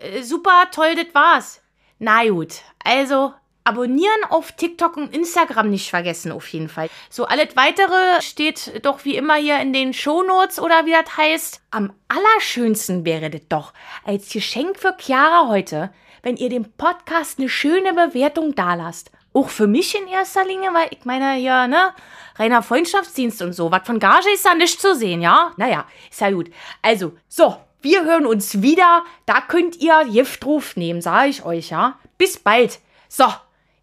Äh, 0.00 0.22
super, 0.22 0.70
toll, 0.72 0.94
das 0.94 1.14
war's. 1.14 1.60
Na 1.98 2.26
gut. 2.26 2.62
Also, 2.82 3.34
abonnieren 3.68 4.24
auf 4.30 4.52
TikTok 4.52 4.96
und 4.96 5.14
Instagram 5.14 5.68
nicht 5.68 5.90
vergessen, 5.90 6.32
auf 6.32 6.48
jeden 6.48 6.70
Fall. 6.70 6.88
So, 7.10 7.26
alles 7.26 7.54
weitere 7.54 8.22
steht 8.22 8.84
doch 8.84 9.04
wie 9.04 9.16
immer 9.16 9.34
hier 9.34 9.60
in 9.60 9.74
den 9.74 9.92
Shownotes 9.92 10.58
oder 10.58 10.86
wie 10.86 10.92
das 10.92 11.16
heißt. 11.16 11.60
Am 11.70 11.92
allerschönsten 12.08 13.04
wäre 13.04 13.28
das 13.28 13.42
doch 13.50 13.74
als 14.04 14.30
Geschenk 14.30 14.78
für 14.78 14.96
Chiara 14.98 15.48
heute, 15.48 15.92
wenn 16.22 16.36
ihr 16.36 16.48
dem 16.48 16.72
Podcast 16.72 17.38
eine 17.38 17.50
schöne 17.50 17.92
Bewertung 17.92 18.54
dalasst. 18.54 19.10
Auch 19.34 19.50
für 19.50 19.66
mich 19.66 19.94
in 19.94 20.08
erster 20.08 20.46
Linie, 20.46 20.72
weil 20.72 20.88
ich 20.90 21.04
meine, 21.04 21.38
ja, 21.38 21.68
ne, 21.68 21.92
reiner 22.36 22.62
Freundschaftsdienst 22.62 23.42
und 23.42 23.52
so. 23.52 23.70
Was 23.70 23.86
von 23.86 23.98
Gage 23.98 24.30
ist 24.32 24.46
da 24.46 24.54
nicht 24.54 24.80
zu 24.80 24.94
sehen, 24.94 25.20
ja? 25.20 25.52
Naja, 25.58 25.84
ist 26.10 26.22
ja 26.22 26.30
gut. 26.30 26.50
Also, 26.80 27.12
so, 27.28 27.56
wir 27.82 28.04
hören 28.04 28.24
uns 28.24 28.62
wieder. 28.62 29.04
Da 29.26 29.42
könnt 29.42 29.76
ihr 29.76 30.06
Giftruf 30.10 30.76
nehmen, 30.76 31.02
sage 31.02 31.28
ich 31.28 31.44
euch, 31.44 31.70
ja? 31.70 31.98
Bis 32.16 32.38
bald. 32.38 32.80
So, 33.08 33.26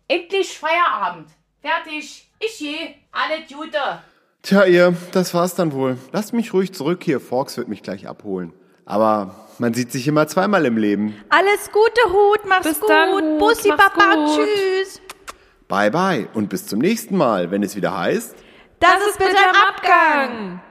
endlich 0.08 0.58
Feierabend. 0.58 1.28
Fertig. 1.62 2.30
Ich 2.40 2.58
gehe. 2.60 2.96
Alle 3.12 3.42
Gute. 3.48 3.80
Tja, 4.42 4.66
ihr, 4.66 4.96
das 5.12 5.34
war's 5.34 5.56
dann 5.56 5.72
wohl. 5.74 5.98
Lasst 6.12 6.34
mich 6.34 6.54
ruhig 6.54 6.74
zurück 6.74 7.04
hier. 7.04 7.20
Forks 7.20 7.58
wird 7.58 7.68
mich 7.68 7.82
gleich 7.82 8.08
abholen. 8.08 8.54
Aber 8.86 9.48
man 9.58 9.74
sieht 9.74 9.92
sich 9.92 10.08
immer 10.08 10.28
zweimal 10.28 10.66
im 10.66 10.78
Leben. 10.78 11.16
Alles 11.30 11.72
Gute, 11.72 12.14
Hut. 12.14 12.42
Mach's 12.48 12.68
Bis 12.68 12.80
gut. 12.80 12.90
dann, 12.90 13.10
Hut. 13.14 13.40
Bussi, 13.40 13.70
Mach's 13.70 13.84
Papa. 13.84 14.14
gut. 14.16 14.40
Tschüss. 14.46 15.02
Bye 15.68 15.90
bye 15.90 16.28
und 16.36 16.50
bis 16.50 16.68
zum 16.68 16.78
nächsten 16.78 17.18
Mal, 17.18 17.50
wenn 17.50 17.64
es 17.64 17.76
wieder 17.76 17.98
heißt. 17.98 18.36
Das, 18.80 19.08
ist 19.10 19.18
bitte 19.18 19.32
im 19.32 19.56
Abgang. 19.68 20.62